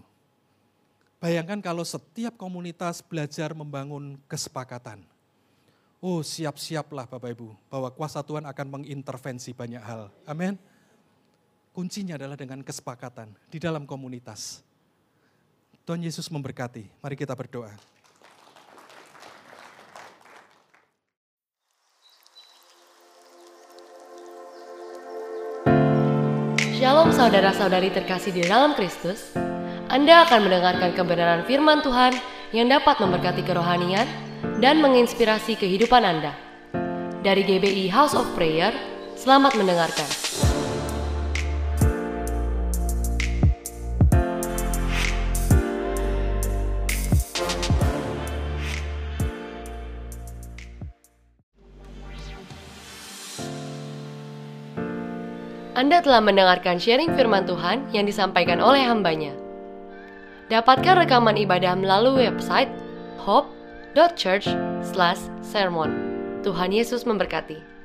Bayangkan 1.19 1.59
kalau 1.59 1.83
setiap 1.83 2.39
komunitas 2.39 3.03
belajar 3.03 3.51
membangun 3.51 4.15
kesepakatan. 4.31 5.03
Oh 5.99 6.23
siap-siaplah 6.23 7.11
Bapak 7.11 7.35
Ibu 7.35 7.51
bahwa 7.67 7.91
kuasa 7.91 8.23
Tuhan 8.23 8.47
akan 8.47 8.67
mengintervensi 8.71 9.51
banyak 9.51 9.83
hal. 9.83 10.07
Amin. 10.23 10.55
Kuncinya 11.75 12.15
adalah 12.15 12.39
dengan 12.39 12.63
kesepakatan 12.63 13.35
di 13.51 13.59
dalam 13.59 13.83
komunitas. 13.83 14.63
Tuhan 15.83 15.99
Yesus 15.99 16.31
memberkati. 16.31 16.87
Mari 17.03 17.15
kita 17.19 17.35
berdoa. 17.35 17.75
Shalom 26.79 27.11
saudara-saudari 27.11 27.91
terkasih 27.91 28.31
di 28.31 28.47
dalam 28.47 28.71
Kristus. 28.71 29.35
Anda 29.91 30.23
akan 30.23 30.47
mendengarkan 30.47 30.95
kebenaran 30.95 31.43
firman 31.43 31.83
Tuhan 31.83 32.15
yang 32.55 32.71
dapat 32.71 33.03
memberkati 33.03 33.43
kerohanian 33.43 34.28
dan 34.59 34.83
menginspirasi 34.83 35.55
kehidupan 35.55 36.03
Anda. 36.03 36.35
Dari 37.19 37.43
GBI 37.43 37.91
House 37.91 38.15
of 38.15 38.27
Prayer, 38.35 38.71
selamat 39.19 39.59
mendengarkan. 39.59 40.07
Anda 55.79 56.03
telah 56.03 56.19
mendengarkan 56.19 56.75
sharing 56.75 57.15
firman 57.15 57.47
Tuhan 57.47 57.87
yang 57.95 58.03
disampaikan 58.03 58.59
oleh 58.59 58.83
hambanya. 58.83 59.31
Dapatkan 60.51 61.07
rekaman 61.07 61.39
ibadah 61.39 61.71
melalui 61.79 62.27
website 62.27 62.67
hope.church/sermon. 63.95 65.91
Tuhan 66.39 66.71
Yesus 66.71 67.03
memberkati. 67.03 67.78